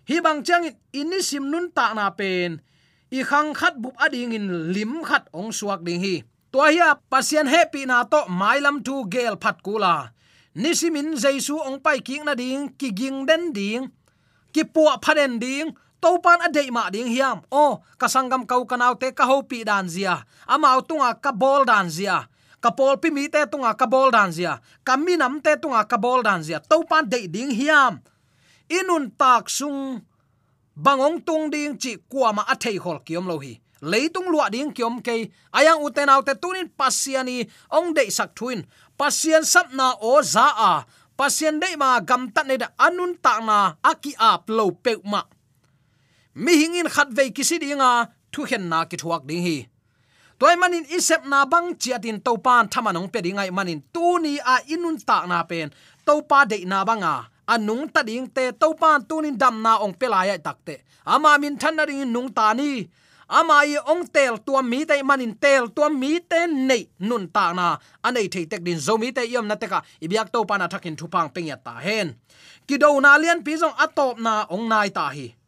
Hi 0.06 0.18
bang 0.22 0.46
chang 0.46 0.70
in 0.94 1.10
sim 1.26 1.50
nun 1.50 1.74
ta 1.74 1.98
na 1.98 2.14
pen. 2.14 2.62
I 3.10 3.26
khang 3.26 3.58
khat 3.58 3.82
bup 3.82 3.98
ading 3.98 4.38
in 4.38 4.46
lim 4.78 5.02
khat 5.02 5.26
ong 5.34 5.50
suak 5.50 5.82
ding 5.82 5.98
hi. 5.98 6.22
To 6.54 6.62
hi 6.62 6.78
pasien 7.10 7.50
happy 7.50 7.90
na 7.90 8.06
to 8.06 8.30
mailam 8.30 8.86
tu 8.86 9.10
gel 9.10 9.42
phat 9.42 9.58
kula 9.66 10.14
nisimin 10.54 11.18
jaisu 11.18 11.58
ong 11.58 11.82
pai 11.82 11.98
king 12.06 12.30
na 12.30 12.38
ding, 12.38 12.70
ki 12.78 12.94
ging 12.94 13.26
den 13.26 13.54
ding, 13.58 13.90
ki 14.54 14.70
pu 14.70 14.86
phaden 15.02 15.42
ding 15.42 15.74
to 16.02 16.20
pan 16.24 16.40
adei 16.48 16.72
ma 16.72 16.90
ding 16.90 17.08
hiam. 17.08 17.44
Oh, 17.52 17.80
o 17.80 17.84
kasangam 18.00 18.48
kau 18.48 18.64
kanau 18.66 18.96
te 18.96 19.12
ka 19.12 19.28
hopi 19.28 19.64
dan 19.64 19.88
zia. 19.88 20.26
Amau 20.48 20.82
tunga 20.82 21.14
ka 21.16 21.32
bol 21.32 21.64
dan 21.68 21.88
zia. 21.92 22.28
Ka 22.60 22.72
pol 22.76 23.00
pi 23.00 23.12
mi 23.12 23.32
te 23.32 23.46
tunga 23.48 23.72
ka 23.76 23.88
bol 23.88 24.12
dan 24.12 24.32
zia. 24.32 24.60
Ka 24.84 25.00
mi 25.00 25.16
nam 25.16 25.40
te 25.40 25.56
tunga 25.56 25.84
ka 25.88 25.96
bol 25.96 26.24
dan 26.24 26.44
zia. 26.44 26.60
To 26.60 26.84
pan 26.84 27.08
dei 27.08 27.28
ding 27.28 27.52
hiam. 27.52 28.04
Inun 28.68 29.12
tak 29.16 29.48
sung. 29.48 30.04
Bangong 30.76 31.20
tung 31.28 31.52
ding 31.52 31.76
chi 31.76 32.00
kuama 32.08 32.44
a 32.48 32.56
athei 32.56 32.80
hol 32.80 33.00
kiom 33.04 33.28
lo 33.28 33.40
hi. 33.40 33.60
Leitung 33.80 34.28
lua 34.28 34.52
ding 34.52 34.76
kiom 34.76 35.00
ke 35.00 35.32
ayang 35.56 35.80
uten 35.84 36.12
autte 36.12 36.36
tunin 36.36 36.68
pasiani 36.68 37.48
ong 37.72 37.96
dei 37.96 38.12
sak 38.12 38.36
thuin. 38.36 38.64
Pasian 39.00 39.48
sapna 39.48 39.96
o 40.04 40.20
za 40.20 40.52
a. 40.52 40.74
Pasian 41.16 41.60
dei 41.60 41.76
ma 41.80 42.00
gam 42.04 42.28
tat 42.32 42.48
ne 42.48 42.56
da 42.60 42.68
anun 42.76 43.16
ta 43.24 43.40
na 43.40 43.76
aki 43.80 44.16
ap 44.20 44.52
lo 44.52 44.72
pe 44.76 45.00
ma 45.04 45.24
mi 46.40 46.54
hingin 46.56 46.88
khat 46.96 47.10
ve 47.18 47.24
kisi 47.36 47.60
dinga 47.60 47.92
thu 48.32 48.42
hen 48.50 48.64
na 48.72 48.80
ki 48.90 48.98
thuak 49.02 49.24
ding 49.30 49.44
hi. 49.48 49.58
Toy 50.40 50.56
manin 50.56 50.86
isep 50.88 51.22
na 51.32 51.44
bang 51.52 51.76
chiatin 51.82 52.20
topan 52.26 52.64
thamanong 52.72 53.12
pe 53.14 53.20
dingai 53.26 53.52
manin 53.52 53.84
tu 53.94 54.06
ni 54.24 54.34
a 54.54 54.56
inun 54.74 54.96
ta 55.08 55.18
na 55.28 55.44
pen. 55.44 55.68
Topa 56.08 56.40
de 56.52 56.58
na 56.72 56.80
banga, 56.88 57.28
anung 57.54 57.92
ta 57.94 58.02
ding 58.08 58.28
te 58.36 58.44
topan 58.62 59.04
tunin 59.08 59.36
dam 59.42 59.56
na 59.66 59.84
ong 59.84 59.94
pelaya 60.00 60.40
takte. 60.40 60.76
Ama 61.06 61.38
min 61.42 61.58
than 61.62 61.76
na 61.76 61.84
ring 61.84 62.08
nung 62.14 62.32
ta 62.32 62.54
ni. 62.54 62.88
Ama 63.30 63.58
i 63.68 63.76
ong 63.92 64.08
tel 64.08 64.40
tua 64.46 64.62
mi 64.64 64.86
te 64.90 64.96
manin 65.04 65.36
tel 65.44 65.68
tua 65.76 65.90
mi 65.90 66.20
te 66.32 66.48
nei 66.48 66.88
nun 67.00 67.28
ta 67.36 67.52
na. 67.54 67.78
Anei 68.08 68.28
thei 68.34 68.46
tek 68.52 68.64
din 68.64 68.80
zo 68.80 68.98
mi 68.98 69.12
te 69.12 69.28
yom 69.28 69.46
na 69.48 69.56
teka 69.56 69.84
ibyak 70.02 70.32
topa 70.32 70.58
na 70.58 70.72
thakin 70.72 70.96
thupang 70.96 71.30
pengya 71.34 71.58
ta 71.66 71.74
hen. 71.84 72.16
Ki 72.68 72.78
na 72.78 73.18
lian 73.22 73.44
pi 73.44 73.60
jong 73.60 73.76
atop 73.78 74.16
na 74.20 74.48
ong 74.50 74.66
nai 74.72 74.90
ta 74.90 75.10
hi 75.12 75.39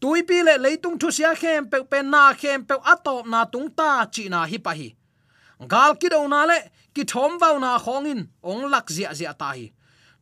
tui 0.00 0.22
pi 0.22 0.42
le 0.42 0.54
leitung 0.64 0.98
thu 1.00 1.10
sia 1.10 1.34
khem 1.34 1.68
pe 1.70 1.78
pe 1.90 2.02
na 2.02 2.32
khem 2.40 2.64
pe 2.68 2.74
atop 2.92 3.26
na 3.26 3.44
tung 3.52 3.68
ta 3.78 4.06
chi 4.14 4.28
na 4.28 4.44
hi 4.50 4.58
pa 4.58 4.72
hi. 4.78 4.88
Gal 5.72 5.96
ki 6.00 6.08
do 6.08 6.20
na 6.28 6.44
le, 6.50 6.58
ki 6.94 7.04
thom 7.04 7.38
vau 7.38 7.58
na 7.58 7.78
khongin, 7.78 8.20
ong 8.42 8.70
lak 8.72 8.86
zia 8.90 9.14
zia 9.14 9.32
ta 9.34 9.50
hi. 9.56 9.72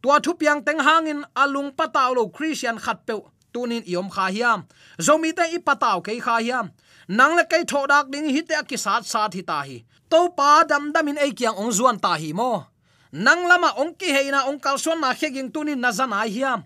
Tua 0.02 0.20
thu 0.20 0.32
piang 0.40 0.60
teng 0.64 0.80
hangin 0.86 1.20
alung 1.42 1.70
pataw 1.78 2.14
lo 2.16 2.28
christian 2.28 2.78
khat 2.78 2.98
pe 3.06 3.14
tunin 3.52 3.84
iom 3.92 4.08
kha 4.14 4.26
hiam. 4.34 4.60
Zomi 4.98 5.32
te 5.36 5.44
i 5.56 5.58
pataw 5.58 6.00
ke 6.00 6.12
kha 6.26 6.36
hiam. 6.44 6.70
Nang 7.08 7.36
le 7.36 7.44
kai 7.50 7.64
tho 7.64 7.86
dak 7.86 8.06
ding 8.12 8.28
hi 8.34 8.42
te 8.48 8.54
ki 8.68 8.76
sat 8.76 9.04
sat 9.12 9.34
hi 9.34 9.42
ta 9.50 9.60
hi. 9.68 9.78
To 10.10 10.28
pa 10.38 10.64
dam 10.70 10.92
dam 10.92 11.08
in 11.08 11.18
ei 11.18 11.32
kyang 11.38 11.56
ong 11.62 11.72
zuan 11.72 11.98
ta 12.04 12.12
hi 12.22 12.32
mo. 12.32 12.64
Nang 13.12 13.48
lama 13.50 13.70
ong 13.80 13.92
ki 13.98 14.08
heina 14.16 14.40
ong 14.48 14.60
kal 14.60 14.78
son 14.78 15.00
na 15.00 15.12
kheging 15.12 15.50
tunin 15.54 15.80
na 15.80 15.90
zan 15.92 16.12
ai 16.12 16.28
hiam 16.28 16.64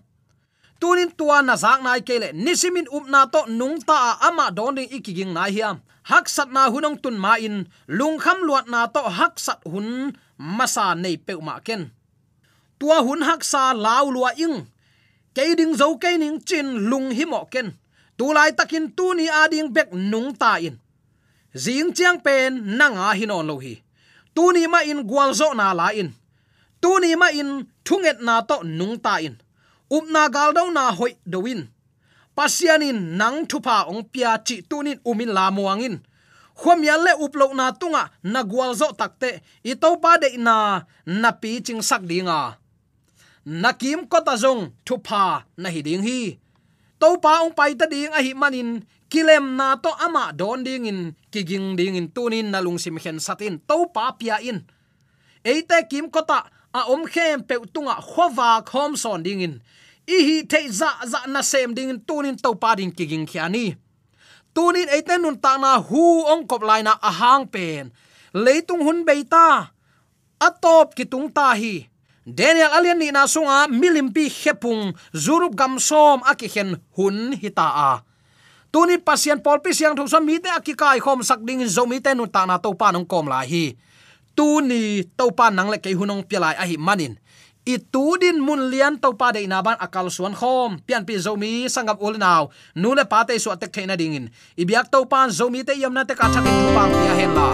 tunin 0.81 1.13
tua 1.13 1.45
na 1.45 1.53
zak 1.63 1.79
nai 1.85 2.01
kele 2.01 2.33
nisimin 2.33 2.89
upna 2.89 3.29
to 3.33 3.45
nung 3.59 3.77
ta 3.85 4.17
ama 4.27 4.49
don 4.57 4.75
ding 4.75 4.89
ikiging 4.89 5.33
na 5.37 5.45
hiam. 5.45 5.77
Hak 6.01 6.25
sat 6.25 6.49
na 6.49 6.65
hunong 6.73 6.97
tun 6.97 7.17
ma 7.21 7.37
in. 7.37 7.69
Lung 7.85 8.17
kham 8.17 8.41
luat 8.47 8.65
na 8.65 8.89
to 8.89 9.05
hak 9.05 9.37
sat 9.37 9.61
hun 9.71 10.17
masa 10.57 10.97
nei 10.97 11.15
pe 11.21 11.37
ma 11.37 11.61
ken. 11.61 11.93
Tua 12.81 12.97
hun 13.05 13.21
hak 13.21 13.45
sa 13.45 13.77
lau 13.77 14.09
lua 14.09 14.33
ing. 14.33 14.65
Ke 15.37 15.53
ding 15.53 15.77
zo 15.77 16.01
ke 16.01 16.17
ning 16.17 16.41
chin 16.41 16.89
lung 16.89 17.13
hi 17.13 17.25
mo 17.29 17.45
ken. 17.53 17.77
Tu 18.17 18.25
lai 18.33 18.51
takin 18.57 18.89
tu 18.97 19.13
ni 19.13 19.29
ading 19.29 19.69
bek 19.75 19.93
nung 19.93 20.33
ta 20.33 20.57
in. 20.57 20.75
Zing 21.53 21.93
chiang 21.93 22.19
pen 22.25 22.77
nanga 22.77 23.13
hinon 23.13 23.45
lo 23.45 23.55
hi. 23.61 23.77
Tu 24.35 24.43
ni 24.55 24.65
ma 24.65 24.81
in 24.81 25.05
gwal 25.05 25.31
zo 25.37 25.53
na 25.53 25.69
la 25.77 25.93
in. 25.93 26.09
Tu 26.81 26.91
ni 27.01 27.13
ma 27.21 27.29
in 27.29 27.69
thunget 27.85 28.17
na 28.25 28.41
to 28.41 28.65
nung 28.65 28.97
ta 28.97 29.21
in 29.21 29.37
up 29.91 30.05
na 30.09 30.29
gal 30.35 30.53
do 30.55 30.71
na 30.71 30.91
hoi 30.91 31.13
dowin 31.27 31.67
pasianin 32.35 33.19
nang 33.19 33.43
thupa 33.49 33.85
ong 33.91 34.03
pia 34.11 34.39
chi 34.47 34.63
tunin 34.69 34.99
umin 35.03 35.31
lamuangin. 35.37 35.95
Khom 36.61 36.79
ya 36.83 36.95
le 36.97 37.11
uplo 37.17 37.53
na 37.55 37.71
tunga 37.71 38.11
na 38.23 38.43
zo 38.73 38.87
takte 38.93 39.41
ito 39.63 39.89
pa 40.03 40.17
de 40.21 40.37
na 40.37 40.83
na 41.05 41.31
pi 41.31 41.61
ching 41.65 41.81
sak 41.81 42.03
dinga 42.05 42.61
nakim 43.45 44.05
ko 44.05 44.21
ta 44.21 44.37
zong 44.37 44.69
thupa 44.85 45.49
na 45.57 45.69
hi 45.73 45.81
ding 45.81 46.05
hi 46.05 46.37
to 47.01 47.17
pa 47.17 47.41
ong 47.41 47.53
pai 47.57 47.73
ta 47.73 47.89
ding 47.89 48.13
a 48.13 48.21
hi 48.21 48.37
manin 48.37 48.85
kilem 49.09 49.57
na 49.57 49.73
to 49.81 49.89
ama 49.97 50.29
don 50.29 50.61
ding 50.61 50.85
in 50.85 50.99
kiging 51.33 51.73
ding 51.73 51.97
in 51.97 52.07
tunin 52.13 52.53
na 52.53 52.61
lung 52.61 52.77
sim 52.77 53.01
khen 53.01 53.17
satin 53.17 53.57
to 53.65 53.89
pa 53.89 54.13
pia 54.13 54.37
in 54.45 54.61
eite 55.41 55.89
kim 55.89 56.05
kota 56.13 56.45
a 56.69 56.81
om 56.93 57.01
khem 57.09 57.41
pe 57.41 57.57
tunga 57.73 57.97
khowa 57.97 58.61
khom 58.69 58.93
son 58.93 59.25
ding 59.25 59.41
in 59.41 59.53
i 60.07 60.17
hi 60.27 60.37
te 60.47 60.65
za 60.69 60.89
za 61.05 61.25
na 61.27 61.41
sem 61.41 61.73
ding 61.73 61.99
tunin 62.07 62.37
to 62.37 62.55
pa 62.55 62.75
ding 62.75 62.93
kiging 62.93 63.27
khiani 63.29 63.77
tunin 64.53 64.89
eite 64.89 65.17
nun 65.17 65.37
ta 65.37 65.57
na 65.57 65.77
hu 65.77 66.25
ong 66.31 66.47
kop 66.49 66.63
lai 66.63 66.81
na 66.83 66.97
ahang 67.01 67.45
pen 67.45 67.91
leitung 68.33 68.81
hun 68.81 69.03
beita 69.07 69.71
atop 70.41 70.97
ki 70.97 71.05
tung 71.05 71.29
ta 71.29 71.53
hi. 71.53 71.85
Daniel 72.21 72.69
alian 72.77 73.01
ni 73.01 73.09
na 73.09 73.25
sunga 73.25 73.65
milimpi 73.65 74.29
khepung 74.29 74.93
zurup 75.09 75.57
gam 75.57 75.81
som 75.81 76.21
akikhen 76.21 76.77
hun 76.93 77.33
hita 77.33 77.65
a 77.65 77.91
tuni 78.69 79.01
pasien 79.01 79.41
polpis 79.41 79.81
yang 79.81 79.97
siang 79.97 80.05
thu 80.05 80.09
som 80.09 80.21
mi 80.21 80.37
te 80.37 80.47
akikai 80.47 81.01
khom 81.01 81.25
sak 81.25 81.41
ding 81.41 81.65
zo 81.65 81.89
mi 81.89 81.97
te 81.97 82.13
ta 82.29 82.45
na 82.45 82.61
to 82.61 82.77
pa 82.77 82.93
nong 82.93 83.09
kom 83.09 83.25
lai 83.29 83.45
hi. 83.49 83.65
Tu 84.37 84.47
ni 84.61 85.03
to 85.17 85.33
pa 85.33 85.49
nang 85.49 85.69
le 85.73 85.77
ke 85.81 85.91
hunong 85.91 86.23
pilai 86.23 86.55
a 86.55 86.63
hi 86.69 86.77
manin 86.77 87.17
i 87.65 87.77
tu 87.77 88.17
din 88.17 88.41
mun 88.41 88.73
lian 88.73 88.97
to 88.97 89.13
pa 89.13 89.29
de 89.31 89.45
na 89.45 89.61
ban 89.61 89.77
akal 89.77 90.09
suan 90.09 90.33
khom. 90.33 90.81
Pian 90.87 91.05
pi 91.05 91.13
zomi 91.17 91.69
sangam 91.69 91.97
ul 92.01 92.17
naw 92.17 92.49
nu 92.75 92.93
le 92.97 93.05
pa 93.05 93.23
te 93.23 93.37
su 93.37 93.49
atek 93.53 93.71
theina 93.73 93.95
ding 93.95 94.15
in 94.17 94.25
i 94.57 94.63
biak 94.65 94.89
to 94.91 95.05
pan 95.05 95.29
zomi 95.29 95.61
te 95.67 95.73
yam 95.77 95.93
na 95.93 96.03
te 96.03 96.13
ka 96.15 96.27
thakin 96.33 96.55
thu 96.61 96.67
pa 96.75 96.83
pia 96.89 97.13
hen 97.19 97.31
la. 97.37 97.49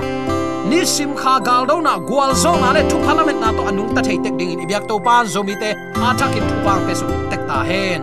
Ni 0.69 0.79
sim 0.85 1.11
kha 1.15 1.33
gal 1.47 1.63
do 1.69 1.81
na 1.81 1.93
gwal 1.99 2.31
zo 2.43 2.51
na 2.55 2.71
le 2.75 2.81
thu 2.89 2.97
parliament 3.05 3.39
na 3.43 3.51
to 3.51 3.61
anung 3.69 3.91
ta 3.95 4.01
thei 4.07 4.17
tek 4.23 4.35
ding 4.39 4.51
in 4.53 4.63
i 4.63 4.65
biak 4.71 4.87
to 4.87 4.95
pan 5.07 5.25
zomi 5.33 5.55
te 5.61 5.69
a 6.07 6.09
thakin 6.19 6.43
thu 6.49 6.55
pang 6.65 6.81
pe 6.87 6.93
su 6.99 7.05
tek 7.31 7.41
ta 7.49 7.59
hen. 7.69 8.01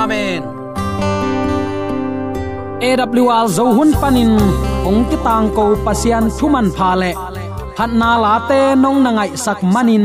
Amen. 0.00 0.42
AWR 2.84 3.46
zo 3.56 3.64
hun 3.76 3.90
panin 4.00 4.36
ong 4.88 5.08
ti 5.08 5.16
tang 5.26 5.48
ko 5.56 5.72
pasian 5.84 6.28
thuman 6.36 6.68
pha 6.76 6.90
le. 7.00 7.12
Phat 7.76 7.90
na 8.00 8.10
la 8.24 8.34
te 8.48 8.60
nong 8.82 8.98
na 9.04 9.10
ngai 9.16 9.30
sak 9.44 9.58
manin 9.74 10.04